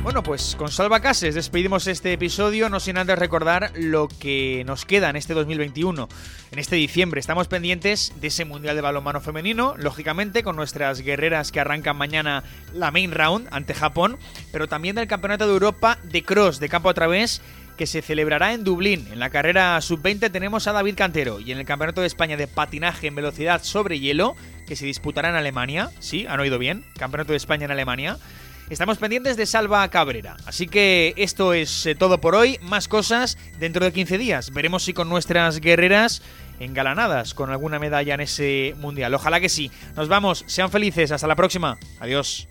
Bueno, 0.04 0.22
pues 0.22 0.54
con 0.58 0.70
Salva 0.70 1.00
Cases 1.00 1.34
despedimos 1.34 1.86
este 1.86 2.12
episodio, 2.12 2.68
no 2.68 2.78
sin 2.78 2.98
antes 2.98 3.18
recordar 3.18 3.72
lo 3.74 4.06
que 4.06 4.62
nos 4.66 4.84
queda 4.84 5.08
en 5.08 5.16
este 5.16 5.32
2021. 5.32 6.10
En 6.52 6.58
este 6.58 6.76
diciembre 6.76 7.20
estamos 7.20 7.48
pendientes 7.48 8.12
de 8.20 8.26
ese 8.26 8.44
Mundial 8.44 8.76
de 8.76 8.82
Balonmano 8.82 9.22
Femenino, 9.22 9.74
lógicamente 9.78 10.42
con 10.42 10.56
nuestras 10.56 11.00
guerreras 11.00 11.52
que 11.52 11.60
arrancan 11.60 11.96
mañana 11.96 12.44
la 12.74 12.90
main 12.90 13.12
round 13.12 13.48
ante 13.50 13.72
Japón, 13.72 14.18
pero 14.52 14.68
también 14.68 14.94
del 14.94 15.08
Campeonato 15.08 15.46
de 15.46 15.54
Europa 15.54 15.96
de 16.02 16.22
Cross 16.22 16.60
de 16.60 16.68
campo 16.68 16.90
a 16.90 16.94
través 16.94 17.40
que 17.78 17.86
se 17.86 18.02
celebrará 18.02 18.52
en 18.52 18.62
Dublín. 18.62 19.08
En 19.10 19.18
la 19.18 19.30
carrera 19.30 19.80
sub-20 19.80 20.30
tenemos 20.30 20.66
a 20.66 20.72
David 20.72 20.96
Cantero 20.96 21.40
y 21.40 21.50
en 21.50 21.58
el 21.58 21.64
Campeonato 21.64 22.02
de 22.02 22.08
España 22.08 22.36
de 22.36 22.46
patinaje 22.46 23.06
en 23.06 23.14
velocidad 23.14 23.62
sobre 23.64 24.00
hielo, 24.00 24.36
que 24.66 24.76
se 24.76 24.84
disputará 24.84 25.30
en 25.30 25.36
Alemania. 25.36 25.90
Sí, 25.98 26.26
han 26.28 26.40
oído 26.40 26.58
bien, 26.58 26.84
Campeonato 26.98 27.32
de 27.32 27.38
España 27.38 27.64
en 27.64 27.70
Alemania. 27.70 28.18
Estamos 28.70 28.98
pendientes 28.98 29.36
de 29.36 29.46
Salva 29.46 29.86
Cabrera. 29.88 30.36
Así 30.46 30.66
que 30.66 31.14
esto 31.16 31.52
es 31.52 31.86
eh, 31.86 31.94
todo 31.94 32.20
por 32.20 32.34
hoy. 32.34 32.58
Más 32.62 32.88
cosas 32.88 33.36
dentro 33.58 33.84
de 33.84 33.92
15 33.92 34.16
días. 34.16 34.52
Veremos 34.52 34.84
si 34.84 34.94
con 34.94 35.08
nuestras 35.08 35.60
guerreras 35.60 36.22
engalanadas 36.60 37.34
con 37.34 37.50
alguna 37.50 37.78
medalla 37.78 38.14
en 38.14 38.20
ese 38.20 38.74
mundial. 38.78 39.12
Ojalá 39.14 39.40
que 39.40 39.48
sí. 39.48 39.70
Nos 39.96 40.08
vamos, 40.08 40.44
sean 40.46 40.70
felices, 40.70 41.12
hasta 41.12 41.26
la 41.26 41.36
próxima. 41.36 41.78
Adiós. 42.00 42.48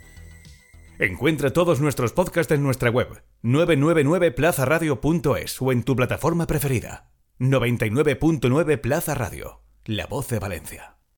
Encuentra 0.99 1.51
todos 1.51 1.81
nuestros 1.81 2.13
podcasts 2.13 2.53
en 2.53 2.61
nuestra 2.61 2.91
web 2.91 3.23
999plazaradio.es 3.43 5.61
o 5.61 5.71
en 5.71 5.83
tu 5.83 5.95
plataforma 5.95 6.45
preferida. 6.45 7.09
99.9 7.39 8.79
Plaza 8.79 9.15
Radio, 9.15 9.63
la 9.85 10.05
voz 10.05 10.29
de 10.29 10.37
Valencia. 10.37 10.92